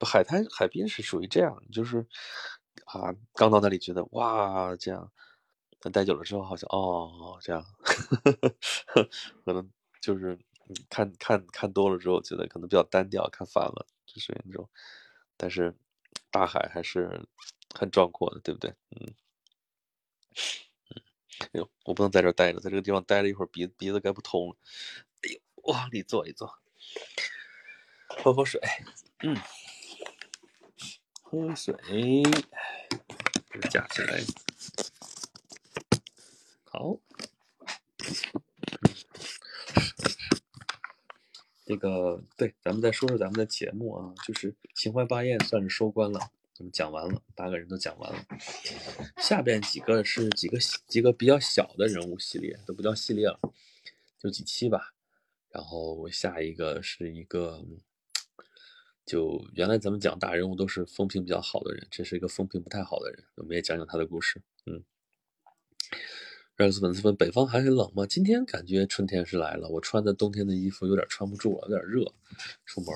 [0.00, 2.06] 海滩、海滨是属于这样，就是
[2.86, 5.10] 啊，刚到那里觉得哇，这样，
[5.80, 7.64] 但待久了之后好像哦，这样，
[9.44, 9.68] 可能
[10.00, 10.38] 就是
[10.90, 14.68] 看看看多了之后，觉得可能比较单调，看烦了，就是那种。
[15.36, 15.74] 但是
[16.30, 17.26] 大海还是
[17.74, 18.70] 很壮阔的，对不对？
[18.90, 19.14] 嗯。
[21.40, 24.56] 哎呦，我不能在这待着，在这个地方待了一会儿，鼻鼻子该不通了。
[25.22, 26.58] 哎呦，往里坐一坐，
[28.08, 28.60] 喝口水。
[29.20, 29.36] 嗯，
[31.22, 31.74] 喝水，
[33.70, 34.20] 夹起来。
[36.64, 36.98] 好，
[41.64, 46.30] 这个对，咱们再说说咱们的节目啊，就是秦淮八艳算是收官了。
[46.58, 48.26] 我们讲完了，八个人都讲完了。
[49.18, 53.38] 下边几个是几个几个比较小的人物系列，都不叫系列了，
[54.18, 54.94] 就几期吧。
[55.50, 57.64] 然后下一个是一个，
[59.04, 64.42] 就原来咱们讲大人物都是风评比较好的人，这是一个风评不太好的人，我们也讲讲他的故事。
[64.64, 64.82] 嗯。
[66.56, 68.06] 热斯粉丝问：北方还很冷吗？
[68.06, 72.10] 今天感觉春天是来了，我穿的冬天的衣服有点穿不住了，有点热，
[72.64, 72.88] 出门。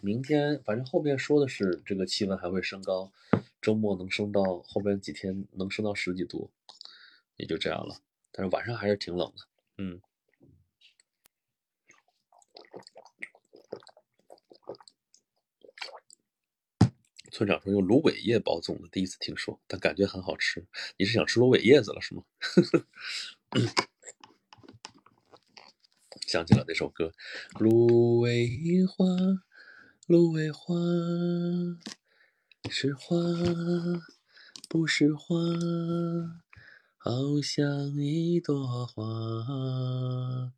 [0.00, 3.12] 明天反正后面说的是这个气温还会升高，
[3.62, 6.50] 周末能升到后边几天能升到十几度，
[7.36, 7.94] 也就这样了。
[8.32, 9.44] 但是晚上还是挺冷的，
[9.78, 10.00] 嗯。
[17.34, 20.64] 村长说用芦苇叶包粽子，第一次听说，但感觉很好吃。
[20.96, 22.22] 你是想吃芦苇叶子了是吗？
[26.28, 27.12] 想起了那首歌，
[27.58, 29.04] 芦苇花，
[30.06, 30.76] 芦苇花，
[32.70, 33.16] 是花
[34.68, 35.34] 不是花，
[36.98, 40.52] 好像一朵花，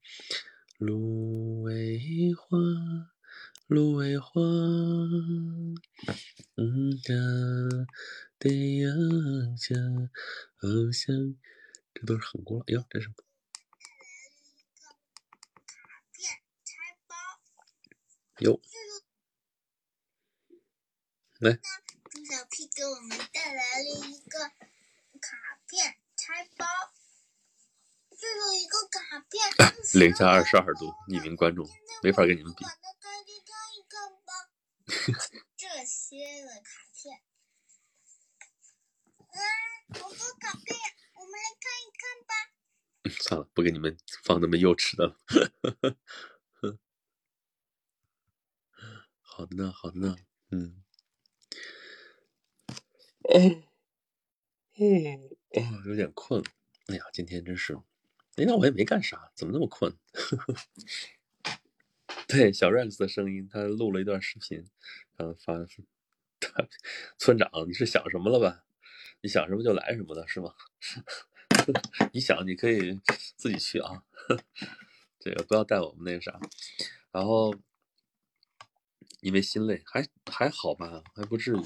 [0.77, 3.16] 芦苇花。
[3.67, 4.41] 芦苇花，
[6.55, 7.15] 嗯呀，
[8.39, 8.87] 对呀，
[9.59, 9.75] 家，
[10.55, 11.37] 好像
[11.93, 13.11] 这都是很古老哟，这是。
[18.39, 18.61] 有。
[21.41, 21.53] 来。
[21.53, 24.39] 小 P 给我们带来了一个
[25.21, 26.65] 卡片拆包，
[28.11, 29.43] 这有一个卡片，
[30.01, 31.67] 零下二十二度，匿名观众
[32.03, 32.65] 没法跟你们比。
[35.57, 37.21] 这些的卡片，
[39.89, 40.79] 好多卡片，
[41.15, 42.33] 我们来看一看吧。
[43.21, 45.17] 算了，不给你们放那么幼稚的了。
[49.21, 50.17] 好的呢，好的呢，
[50.51, 50.83] 嗯。
[53.23, 53.39] 哦，
[54.77, 54.85] 哦，
[55.51, 56.43] 哦，有点困。
[56.87, 57.75] 哎呀，今天真是，
[58.37, 59.93] 哎，那我也没干啥，怎么那么困？
[62.27, 64.65] 对，小 Rex 的声音，他录了一段视频，
[65.17, 65.67] 然后发。
[66.39, 66.69] 他
[67.19, 68.67] 村长，你是想什么了吧？
[69.23, 70.53] 你想什么就来什么的，是吗？
[72.13, 73.01] 你想，你可以
[73.37, 74.05] 自己去啊，
[75.19, 76.39] 这个不要带我们那个啥。
[77.11, 77.55] 然后
[79.23, 81.61] 因为心累，还还好吧，还不至于。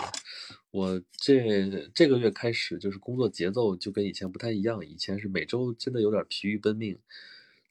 [0.71, 6.97] 我这这个月开始就是工作节奏就跟以前不太一样，以前是每周真的有点疲于奔命，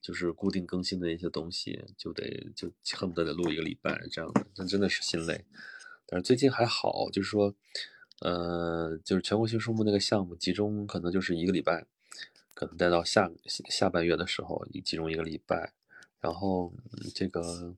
[0.01, 5.45] 就是固定更新的一些东西就得就恨不得得录一个礼拜这样的，那真的是心累。
[6.05, 7.53] 但是最近还好，就是说，
[8.21, 11.85] 呃，就是全国性树木那个项目集中可能就是一个礼拜，
[12.55, 15.73] 可能待到下下半月的时候，集中一个礼拜，
[16.19, 16.73] 然后
[17.13, 17.75] 这个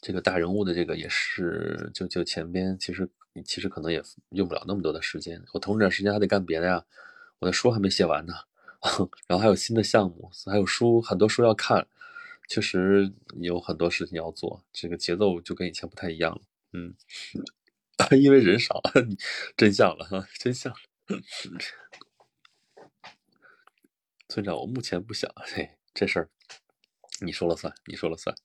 [0.00, 3.08] 这个大人物的这个也是，就就前边其实
[3.44, 6.84] 其实可能也用不了那么多的时间，我同时时间还得干别的呀，
[7.38, 8.34] 我的书还没写完呢，
[9.26, 11.86] 然后还有新的项目，还有书很多书要看。
[12.46, 13.10] 确实
[13.40, 16.42] 有很多事情要做，这个节奏就跟以前不太一样了。
[16.72, 16.94] 嗯，
[18.20, 18.82] 因为人少，
[19.56, 20.70] 真相了哈，真相。
[24.28, 26.28] 村长，我目前不想，嘿，这事儿
[27.20, 28.36] 你说了算，你说了算。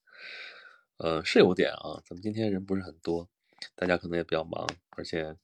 [0.95, 3.27] 呃，是有点啊，咱们今天人不是很多，
[3.75, 5.35] 大家可能也比较忙，而且，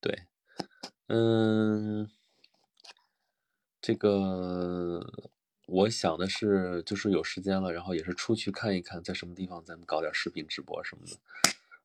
[0.00, 0.24] 对，
[1.06, 2.10] 嗯，
[3.80, 5.00] 这个。
[5.72, 11.16] 我想的是，就是有时间了，然后也是出去看一看，在什么地方咱们搞点视频直播什么的，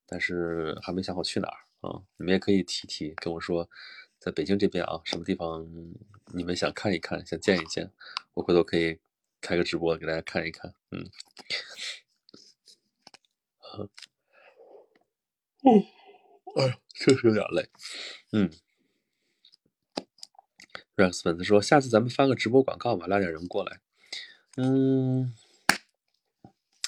[0.07, 2.01] 但是还没想好去哪儿啊。
[2.17, 3.69] 你们也可以提提，跟我说，
[4.17, 5.67] 在北京这边啊，什么地方
[6.33, 7.91] 你们想看一看，想见一见，
[8.33, 8.97] 我回头可以
[9.39, 10.73] 开个直播给大家看一看。
[10.89, 11.07] 嗯，
[15.61, 15.85] 嗯，
[16.55, 17.69] 哎呀，确实有点累。
[18.31, 18.49] 嗯。
[20.95, 23.81] Rex 粉丝说：“下次咱们发个直播广告吧，拉点人过来。”
[24.57, 25.33] 嗯，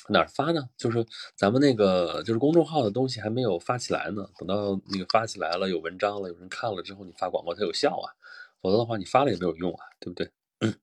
[0.08, 0.70] 哪儿发呢？
[0.78, 1.06] 就是
[1.36, 4.30] 咱们那个，就是公众号的东西还没有发起来呢。
[4.38, 8.16] 等到那个发起来了，有文章了，有人看了之后，你发广告才有效啊。
[8.62, 10.32] 否则的话，你发了也没有用啊，对不对？
[10.60, 10.74] 嗯，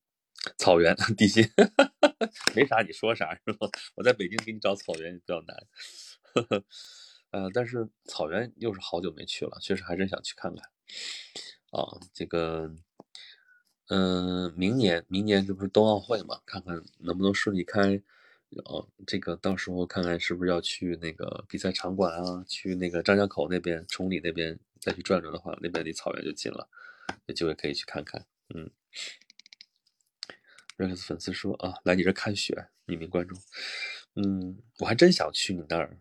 [0.59, 1.51] 草原地心，
[2.55, 3.66] 没啥，你说啥是吧？
[3.97, 5.57] 我在北京给你找草原比较难。
[7.31, 10.62] 呃，但是草原又是好久没去了，确实还真想去看看。
[11.70, 12.70] 啊，这个。
[13.89, 16.41] 嗯，明年明年这不是冬奥会嘛？
[16.47, 18.03] 看看能不能顺利开。
[18.66, 22.45] 哦，这个到时候看看是不是要去那个比赛场馆啊？
[22.49, 26.68] 去那个张家口那边、崇礼那边再去转转的话，那边离草原就近了，
[27.26, 28.24] 有机会可以去看看。
[28.55, 28.70] 嗯
[30.78, 33.37] ，Rex 粉丝说啊，来你这看雪，匿名观众。
[34.14, 35.99] 嗯，我还真想去你那儿。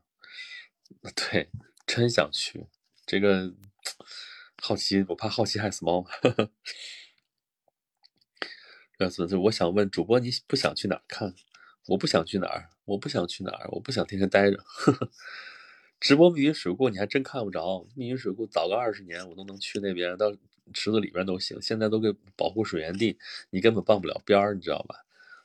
[1.15, 1.49] 对，
[1.88, 2.67] 真想去。
[3.07, 3.51] 这个
[4.61, 6.05] 好奇，我怕好奇害死猫。
[9.10, 11.34] 这我想问主播，你不想去哪儿看？
[11.88, 14.58] 我不想去哪儿，我不想去哪儿，我不想天天待着。
[15.99, 20.34] 直播密云水库你还真看不着，密云水库早个二十年我都能去那边，到
[20.74, 21.62] 池子里边都行。
[21.62, 23.18] 现在都给保护水源地，
[23.49, 24.95] 你根本傍不了边儿，你知道吧？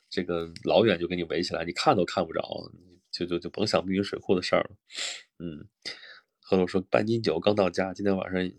[0.09, 2.41] 这个老远就给你围起来，你看都看不着，
[3.11, 4.71] 就就就甭想密云水库的事儿了。
[5.39, 5.67] 嗯，
[6.41, 8.51] 何总说半斤酒刚到家，今天晚上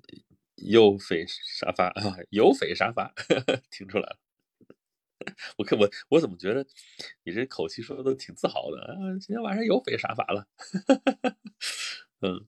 [0.56, 3.12] 又匪沙发啊，有匪沙发，
[3.70, 4.18] 听出来了。
[5.58, 6.66] 我看我我怎么觉得
[7.24, 8.94] 你这口气说的都挺自豪的啊？
[9.20, 10.46] 今天晚上有匪杀法了。
[12.22, 12.46] 嗯，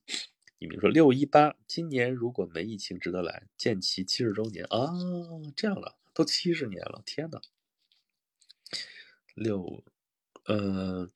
[0.59, 4.91] 你比如说六一八，今年如果没疫情，值得来建旗七十周年啊！
[5.57, 7.41] 这样了，都七十年了，天呐。
[9.35, 9.83] 六，
[10.45, 11.11] 呃，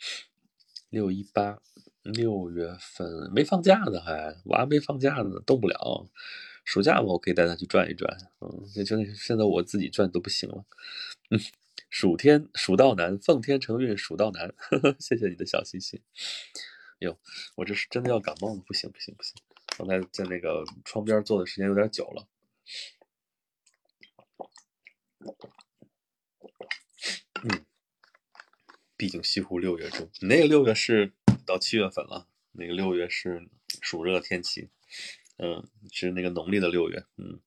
[0.88, 1.60] 六一八，
[2.02, 6.08] 六月份没放假呢，还娃没放假呢，动不了。
[6.66, 8.14] 暑假嘛，我可以带他去转一转。
[8.40, 10.66] 嗯，就现在我自己转都不行了。
[11.30, 11.40] 嗯，
[11.88, 14.52] 暑天暑到难，奉天承运暑到难。
[15.00, 16.02] 谢谢你的小心心。
[16.98, 17.18] 哟，
[17.54, 19.34] 我这是真的要感冒了，不行不行不行！
[19.78, 22.26] 刚才在那个窗边坐的时间有点久了。
[27.44, 27.64] 嗯，
[28.96, 31.12] 毕竟西湖六月中，那个六月是
[31.44, 33.48] 到七月份了，那个六月是
[33.80, 34.70] 暑热天气。
[35.38, 37.04] 嗯，是那个农历的六月。
[37.16, 37.40] 嗯。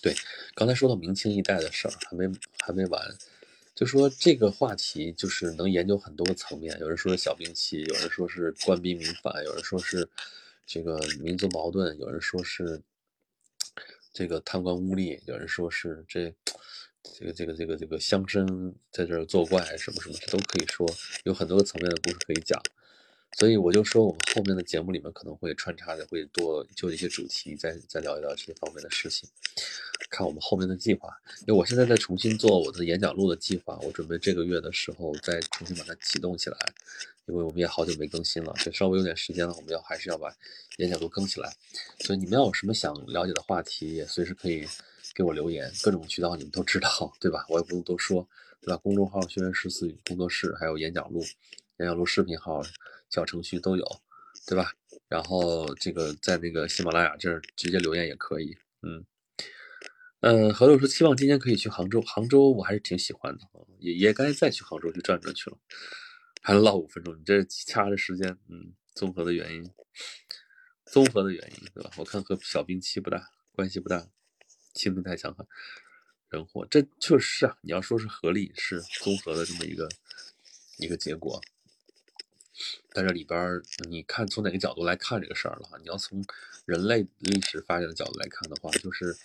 [0.00, 0.14] 对，
[0.54, 3.16] 刚才说到明清一代的事儿，还没还没完，
[3.74, 6.76] 就说这个话题就是能研究很多个层面。
[6.80, 10.08] 有人说是小兵器，有人说是官逼民反，有人说是
[10.66, 12.82] 这个民族矛盾，有人说是
[14.12, 16.34] 这个贪官污吏，有人说是这
[17.02, 20.86] 这个这个这个这个乡绅在这儿作怪，什么什么，这都可以说，
[21.24, 22.60] 有很多个层面的故事可以讲。
[23.38, 29.28] 所以我就说，我们后面的节目里面可能会穿插的，会多就一些主题，再再聊一聊这些方面的事情。
[30.10, 31.08] 看我们后面的计划，
[31.46, 36.56] 因为我现在在重新做我的演讲录的计划，我准备这个月的时候再重新把它启动起来。
[37.26, 40.28] 因为我们也好久没更新了，就稍微有点时间了，我们要还是要把
[40.78, 41.54] 演讲录更起来。
[42.00, 44.66] 所以你们要有什么想了解的话题，也随时可以
[45.14, 47.46] 给我留言，各种渠道你们都知道，对吧？
[47.48, 48.26] 我也不用多说，
[48.60, 48.76] 对吧？
[48.76, 51.20] 公众号“轩辕十四工作室”，还有演讲录、
[51.78, 52.62] 演讲录视频号。
[53.12, 53.84] 小程序都有，
[54.46, 54.72] 对吧？
[55.06, 58.56] 然后这个在那个喜马拉雅这儿直接留言也可以。
[58.80, 59.04] 嗯
[60.20, 63.40] 嗯，何六说期望今年可以去杭州，杭州我还是挺喜欢的，
[63.78, 65.58] 也也该再去杭州去转转去了。
[66.40, 69.70] 还能唠五分钟，你这掐着时间，嗯，综合的原因，
[70.86, 71.90] 综合的原因，对吧？
[71.98, 74.08] 我看和小兵器不大关系不大，
[74.72, 75.46] 气氛太强悍，
[76.30, 77.58] 人祸，这确实是啊。
[77.60, 79.88] 你要说是合力，是综合的这么一个
[80.78, 81.40] 一个结果。
[82.90, 85.78] 在这里边，你看从哪个角度来看这个事儿了哈？
[85.78, 86.24] 你要从
[86.64, 89.16] 人类历史发展的角度来看的话，就是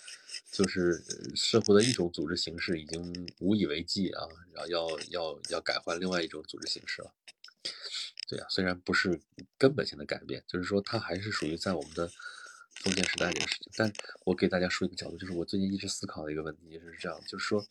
[0.50, 1.02] 就是
[1.34, 7.12] 社会的一种组织形式已经无以为继啊，然后要要要改换另外一种组织形式了。
[8.28, 9.20] 对啊，虽然不是
[9.56, 12.10] 根本性的改变，就是说它还是属于在我们的。
[12.80, 13.92] 封建时代这个事情，但
[14.24, 17.64] 我给大家说一个角度，就是我最近一直思考的一个问题，是这样，就是说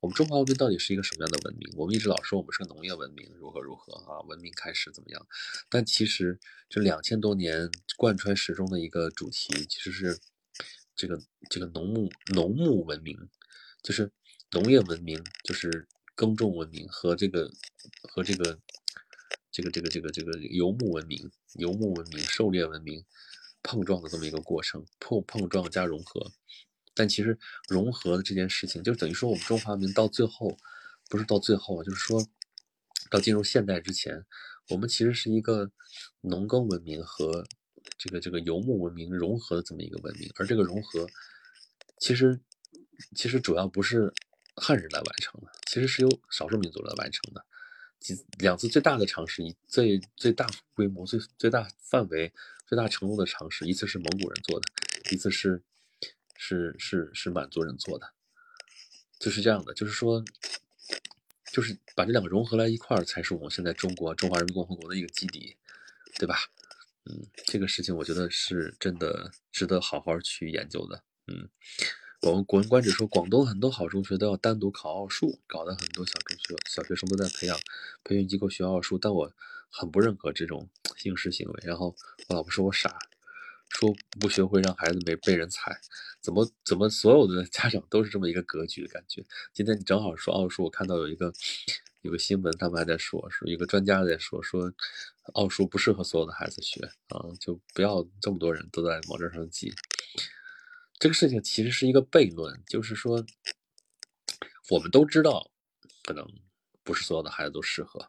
[0.00, 1.68] 我们中华文明到底是一个什么样的文明？
[1.76, 5.26] 我们一直老说我们是个农业文明，如何如何啊，文明开始怎么样？
[5.68, 6.38] 但其实
[6.68, 10.18] 这两千多年贯穿始终的一个主题，其实是
[10.96, 13.28] 这个这个农牧农牧文明，
[13.82, 14.10] 就是
[14.52, 17.50] 农业文明，就是耕种文明和这个
[18.02, 18.58] 和这个
[19.52, 23.04] 这个这个这个这个游牧文明、游牧文明、狩猎文明。
[23.64, 26.30] 碰撞的这么一个过程，碰碰撞加融合，
[26.94, 27.36] 但其实
[27.66, 30.56] 融合的这件事情，就等于说我们中华文明到最后，
[31.08, 32.24] 不是到最后啊，就是说
[33.10, 34.24] 到进入现代之前，
[34.68, 35.72] 我们其实是一个
[36.20, 37.46] 农耕文明和
[37.96, 41.06] 这个这个游牧文明融合的这么一个文明，而这个融合，
[41.98, 42.38] 其实
[43.16, 44.12] 其实主要不是
[44.56, 47.44] 汉人来完成的，其实是由少数民族来完成的。
[47.98, 52.30] 几两次最大的尝试，以最最大规模、最最大范围。
[52.74, 54.66] 最大程度的尝试，一次是蒙古人做的，
[55.12, 55.62] 一次是
[56.34, 58.12] 是是是满族人做的，
[59.20, 60.24] 就是这样的，就是说，
[61.52, 65.56] 就是把这两个融合在一块儿，才是我们现在中国中华人民共和国的一个基底，
[66.18, 66.34] 对吧？
[67.04, 71.04] 嗯，这个事情我觉得是真的值得好好去研究的。
[71.28, 71.48] 嗯，
[72.22, 77.56] 我们《古文观止》说，广东很多好中学都要单独考奥数，搞得很多小中学小学生都在培养
[78.02, 79.32] 培训机构学奥数，但我。
[79.76, 80.70] 很不认可这种
[81.02, 81.94] 应试行为，然后
[82.28, 82.96] 我老婆说我傻，
[83.70, 85.76] 说不学会让孩子没被人踩，
[86.20, 89.26] 怎么怎么所有的家长都是这么一个格局的感觉。
[89.52, 91.32] 今天你正好说奥数，我看到有一个
[92.02, 94.72] 有个新闻，他们还在说，说一个专家在说，说
[95.32, 99.74] 奥数不适合所有的孩子学啊，就不要这么多人都在往这上挤。
[101.00, 103.26] 这个事情其实是一个悖论，就是说
[104.70, 105.50] 我们都知道，
[106.04, 106.24] 可能
[106.84, 108.08] 不是所有的孩子都适合，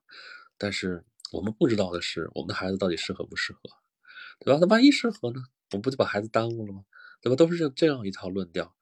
[0.60, 1.04] 但是。
[1.36, 3.60] 我们不知道的是，我们的孩子到底适合不适合，
[4.40, 4.58] 对吧？
[4.62, 5.44] 那万一适合呢？
[5.72, 6.86] 我们不就把孩子耽误了吗？
[7.22, 7.36] 对吧？
[7.36, 8.74] 都是这这样一套论调，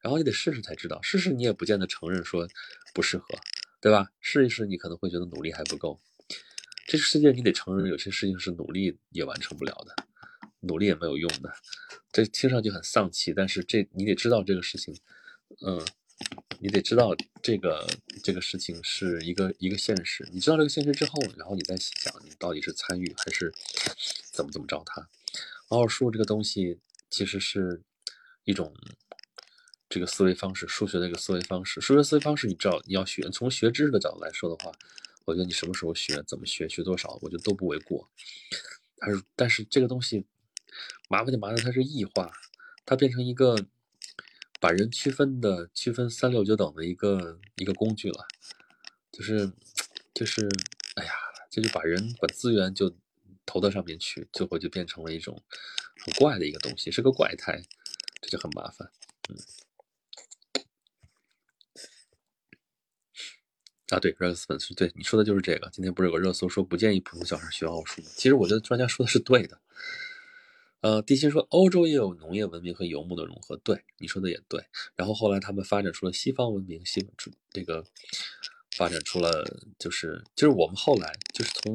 [0.00, 2.46] 然后你得试试才知道，试试你也不见得承认说
[2.92, 3.26] 不适合，
[3.80, 4.10] 对吧？
[4.20, 5.98] 试一试，你可能会觉得努力还不够。
[6.86, 9.94] 这个世界你得承认，有些事情是努力也完成不了的，
[10.60, 11.50] 努力也没有用的。
[12.12, 14.94] 这听上去很丧气，但是这你得知道这个事情，
[15.66, 15.82] 嗯。
[16.60, 17.86] 你得知道这个
[18.22, 23.52] 这个事情是一个一个现实，你知道这个现实之后，然后你再想你到底是参与还是
[24.32, 25.08] 怎么怎么着它。
[25.68, 26.78] 奥数这个东西
[27.10, 27.82] 其实是
[28.44, 28.74] 一种
[29.88, 31.80] 这个思维方式，数学的一个思维方式。
[31.80, 34.72] 数学思维方式，你知道你要学，从学知识的角度来说的话，
[35.26, 38.08] 我觉得你什么时候学，怎么学，学多少，我觉得都不为过。
[38.96, 40.24] 但是但是这个东西
[41.08, 42.32] 麻烦就麻烦它是异化，
[42.86, 43.66] 它变成一个。
[44.64, 48.26] 把人区分的区分三六九等的一个一个工具了，
[49.12, 49.52] 就是
[50.14, 50.48] 就是，
[50.94, 51.12] 哎呀，
[51.50, 52.96] 这就把人把资源就
[53.44, 55.42] 投到上面去，最后就变成了一种
[56.02, 57.62] 很怪的一个东西，是个怪胎，
[58.22, 58.90] 这就很麻烦。
[59.28, 59.36] 嗯，
[63.90, 65.68] 啊，对，热搜粉丝，对你说的就是这个。
[65.74, 68.08] 今天不是有个热搜说不建议普通小孩学奥数吗？
[68.16, 69.60] 其实我觉得专家说的是对的。
[70.84, 74.62] 呃，地心说欧洲也有农业文明和游牧的融合，对你说的也对。
[74.94, 77.08] 然后后来他们发展出了西方文明，西
[77.50, 77.82] 这个
[78.76, 79.30] 发展出了
[79.78, 81.74] 就是就是我们后来就是从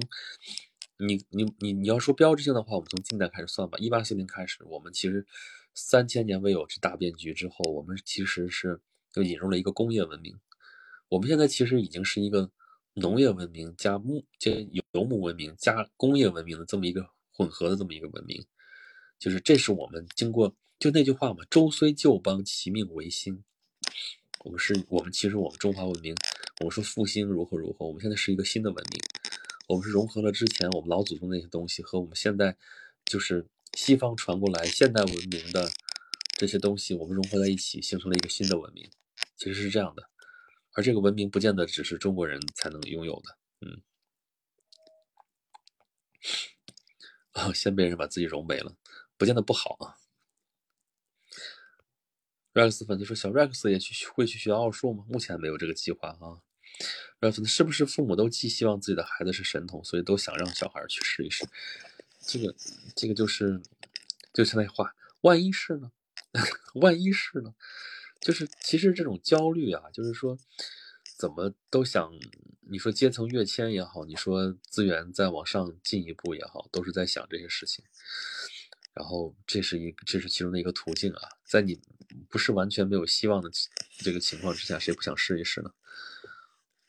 [0.99, 5.25] 你你你你要说标志性的话，我们从近代开始算吧，一八四零开始，我们其实
[5.73, 8.79] 三千年未有之大变局之后，我们其实是
[9.11, 10.39] 就引入了一个工业文明。
[11.07, 12.51] 我们现在其实已经是一个
[12.93, 14.51] 农业文明加牧加
[14.91, 18.45] 游牧文明加工业文明的这么一个混合的这么一个文明。
[19.19, 23.43] 就是这是我们经过就那句话嘛，“周虽旧邦，其命维新”。
[24.45, 26.15] 我们是，我们其实我们中华文明，
[26.61, 29.01] 我们说复兴如何如何，我们现在是一个新的文明。
[29.67, 32.57] 我们是融合了之前我们老祖宗那些东西和我们现在
[33.05, 33.45] 就是
[33.75, 35.69] 西方传过来现代文明的
[36.37, 38.89] 这些东西，我们融合在一起，形成了一个新的文明。
[39.35, 40.09] 其实是这样的，
[40.71, 43.37] 而这个文明不见得只是中国人才能拥有的。
[43.61, 43.81] 嗯，
[47.33, 48.75] 啊， 先被人把自己融没了。
[49.19, 49.99] 不见得不好啊。
[52.53, 55.05] Rex 粉丝说：“小 Rex 也去会去学奥数吗？
[55.07, 56.41] 目前没有这个计划啊。
[57.19, 61.45] ”Rex 是不是父母都寄希望自己的孩子是神童，所以都想让小孩去试一试？
[62.21, 62.55] 这个，
[62.95, 63.61] 这个就是
[64.33, 65.91] 就是那话，万一是呢？
[66.75, 67.53] 万一是呢？
[68.21, 70.37] 就是其实这种焦虑啊，就是说
[71.17, 72.11] 怎么都想，
[72.61, 77.85] 你说阶层跃迁也好，你说资源再往上进一步也好，都是在想这些事情。
[78.99, 81.79] 然后这是一这是其中的一个途径啊，在你
[82.27, 83.49] 不是完全没有希望的
[83.99, 85.71] 这个情况之下，谁不想试一试呢？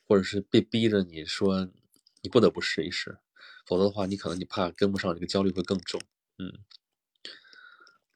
[0.08, 1.70] 或者是被逼着你说
[2.20, 3.16] 你不得不试一试，
[3.64, 6.00] 否则的话，你可能你怕跟不上，这个焦虑会更重。
[6.38, 6.52] 嗯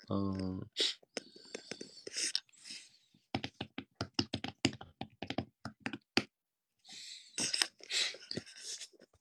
[0.09, 0.66] 嗯，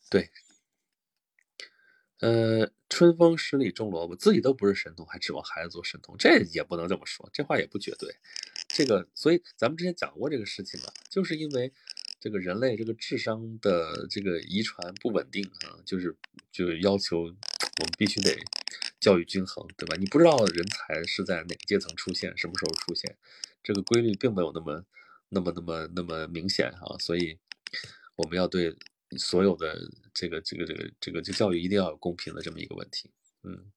[0.10, 0.32] 对，
[2.22, 2.73] 呃。
[2.94, 8.16] 春风十里种萝卜，自己都不是神童，还指望孩子做神童，这也不能这么说，这话也不绝对。
[8.68, 11.74] 这个，所以咱们之前讲过这个事情啊，就是因为
[12.20, 16.16] 这个人类这个智商的这个遗传不稳定啊，就是
[16.52, 18.38] 就是要求我们必须得
[19.00, 19.96] 教育均衡，对吧？
[20.00, 23.18] 你不知道人才是在哪个阶层出现，什么时候出现，
[23.64, 24.86] 这个规律并没有那么
[25.30, 27.40] 那么那么那么明显啊，所以
[28.18, 28.78] 我们要对。
[29.18, 29.80] 所有的
[30.14, 33.12] 这个这个这个这个这教育一定要有公平的这么一个问题，
[33.44, 33.72] 嗯，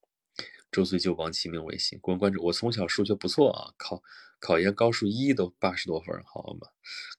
[0.70, 4.02] 周岁就亡其命维新，关关注我从小数学不错啊，考
[4.38, 6.68] 考研高数一都八十多分，好嘛，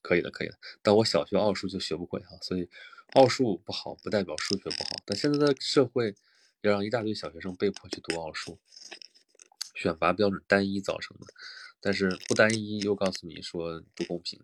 [0.02, 2.70] 可以的可以的，但我小学奥数就学不会哈，所以
[3.14, 6.16] 奥数不好不代表数学不好，但现在的社会
[6.62, 8.60] 要让一大堆小学生被迫去读奥数，
[9.76, 11.28] 选拔标准单一造成的，
[11.80, 14.40] 但是不单一又告诉你说不公平，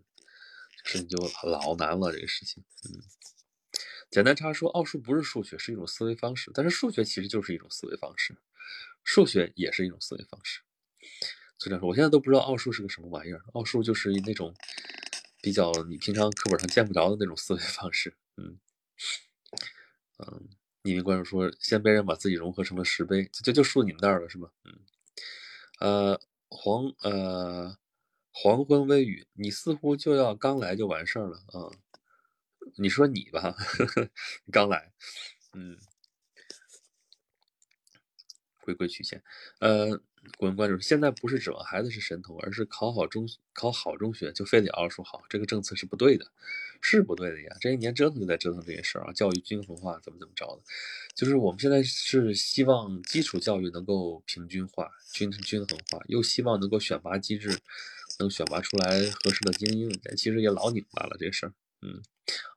[0.84, 3.01] 事情就老难了这个事情，嗯。
[4.14, 6.51] 简单差说，奥数不是数学，是一种思维方式。
[6.53, 8.38] 但是数学其实就是一种思维方式，
[9.03, 10.61] 数学也是一种思维方式。
[11.57, 13.41] 所以说，我现在都不知道奥数是个什么玩意儿。
[13.53, 14.53] 奥数就是那种
[15.41, 18.16] 比较你平常课本上见不着的那种思维方式。
[18.38, 18.59] 嗯
[20.20, 20.47] 嗯，
[20.84, 24.51] 匿名观众说，先被人把自己融合成了石碑，就就输你们那儿了是吗？
[24.64, 24.80] 嗯，
[25.80, 27.80] 呃，黄呃
[28.32, 31.74] 黄昏微雨，你似乎就要刚来就完事儿了啊。
[32.78, 33.55] 你说你吧，
[34.51, 34.91] 刚来，
[35.53, 35.78] 嗯，
[38.61, 39.24] 回归曲线，
[39.59, 40.01] 呃，
[40.39, 46.32] 文观众，现在不是指望孩子是神童，而是考好中考好中学就非得奥数好，这个政策是不对的，
[46.82, 47.55] 是不对的呀。
[47.59, 50.63] 这一年折腾就在折腾这些事儿啊，教育均衡化怎么怎么着的，
[51.13, 57.59] 就是我们现在是希望基础教育能够平均化、均均衡化，又希望能够选拔机制
[58.19, 61.53] 能选拔出来合适的精英，其实也老拧巴了这事儿，
[61.84, 62.01] 嗯。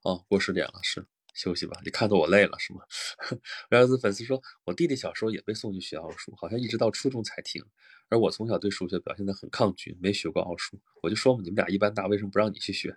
[0.05, 1.05] 哦，过十点了，是
[1.35, 1.79] 休息吧？
[1.85, 2.81] 你看得我累了是吗？
[3.69, 7.63] 然后粉丝说，我弟弟小时候也被送去学奥数，好像一直到初中才停。
[8.09, 10.81] 而我从小对数学表现得很抗拒，没学过奥数。
[11.03, 12.97] 我就说嘛，你们俩一般大，为什么不让你去学？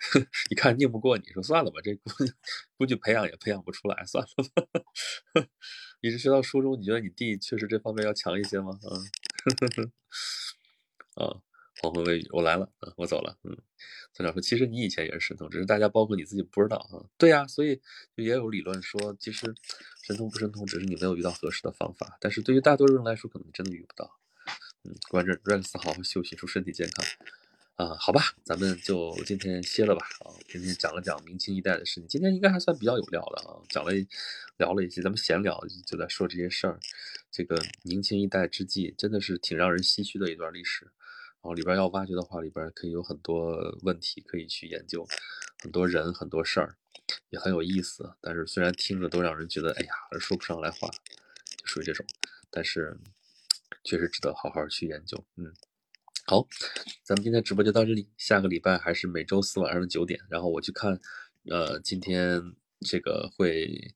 [0.50, 2.32] 一看拧不过你，说算了吧，这估计
[2.76, 4.62] 估计培养也培养不出来，算了吧。
[6.02, 8.78] 一直学到初中，你觉得你弟确实这方面要强一些吗？
[11.16, 11.40] 嗯，啊。
[11.80, 13.56] 黄昏微雨，我来了，嗯，我走了，嗯。
[14.12, 17.06] 村长说，其实你以前也是神童，只是大家包括你自己不知道啊。
[17.16, 17.80] 对呀，所以
[18.16, 19.54] 也有理论说，其实
[20.02, 22.18] 神童不神童，只是你没有遇到合适的方法。
[22.20, 24.18] 但是对于大多数人来说，可能真的遇不到。
[24.82, 27.06] 嗯，关着 Rex 好好休息，祝身体健康。
[27.76, 30.04] 啊，好吧，咱们就今天歇了吧。
[30.20, 33.92] 啊，今天讲了讲明清一代的事情，今天应该还算比较有料的啊，讲了
[34.58, 36.78] 聊了一些，咱们闲聊就在说这些事儿。
[37.30, 40.90] 这个明清一代之际，真的是挺让人唏嘘的一段历史。
[41.42, 45.06] 然后里边要挖掘的话，里边可以有很多问题可以去研究，
[45.62, 46.76] 很多人很多事儿
[47.30, 48.14] 也很有意思。
[48.20, 50.88] 但是虽然听着都让人觉得哎呀说不上来话，
[51.56, 52.04] 就属于这种。
[52.50, 52.98] 但是
[53.84, 55.24] 确实值得好好去研究。
[55.36, 55.52] 嗯，
[56.26, 56.46] 好，
[57.02, 61.00] 咱们今天直播就到这里，下个礼拜还是每周四晚上的九点，然后我去看，
[61.50, 62.42] 呃，今天
[62.80, 63.94] 这个会。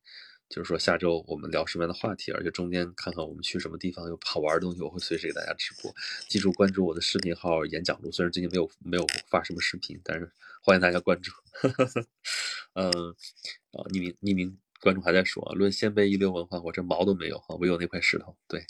[0.49, 5.93] 就是说，下周我们聊什么样的话题，而且中间看看我们去什么地方有好玩的东西，我会随时给大家直播。
[6.29, 10.31] 记住关注我的视频号“演讲录”，虽然最近没有没有发什么视频，但是
[10.63, 11.33] 欢迎大家关注。
[12.75, 12.91] 嗯，
[13.73, 18.37] 啊，匿名匿名观众还在说，论鲜卑一流文化，我这毛都没有哈，唯有那块石头。
[18.47, 18.65] 对，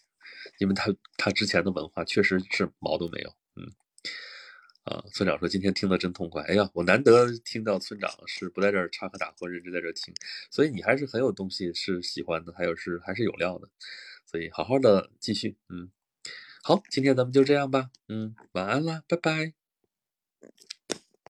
[0.59, 3.35] 因为他他之前的文化确实是毛都没有。
[3.57, 3.73] 嗯。
[4.85, 6.43] 啊，村长说今天听得真痛快。
[6.45, 10.15] 哎呀，我难得听到村长是不在这儿插科打诨，认真在这听，
[10.51, 13.69] 所以你还是很有东西是喜欢的，还有是还是有料的，
[14.27, 15.57] 所以好好的继续。
[15.71, 15.91] 嗯，
[16.63, 17.91] 好，今天咱们就这样吧。
[18.09, 19.55] 嗯，晚安啦，拜拜。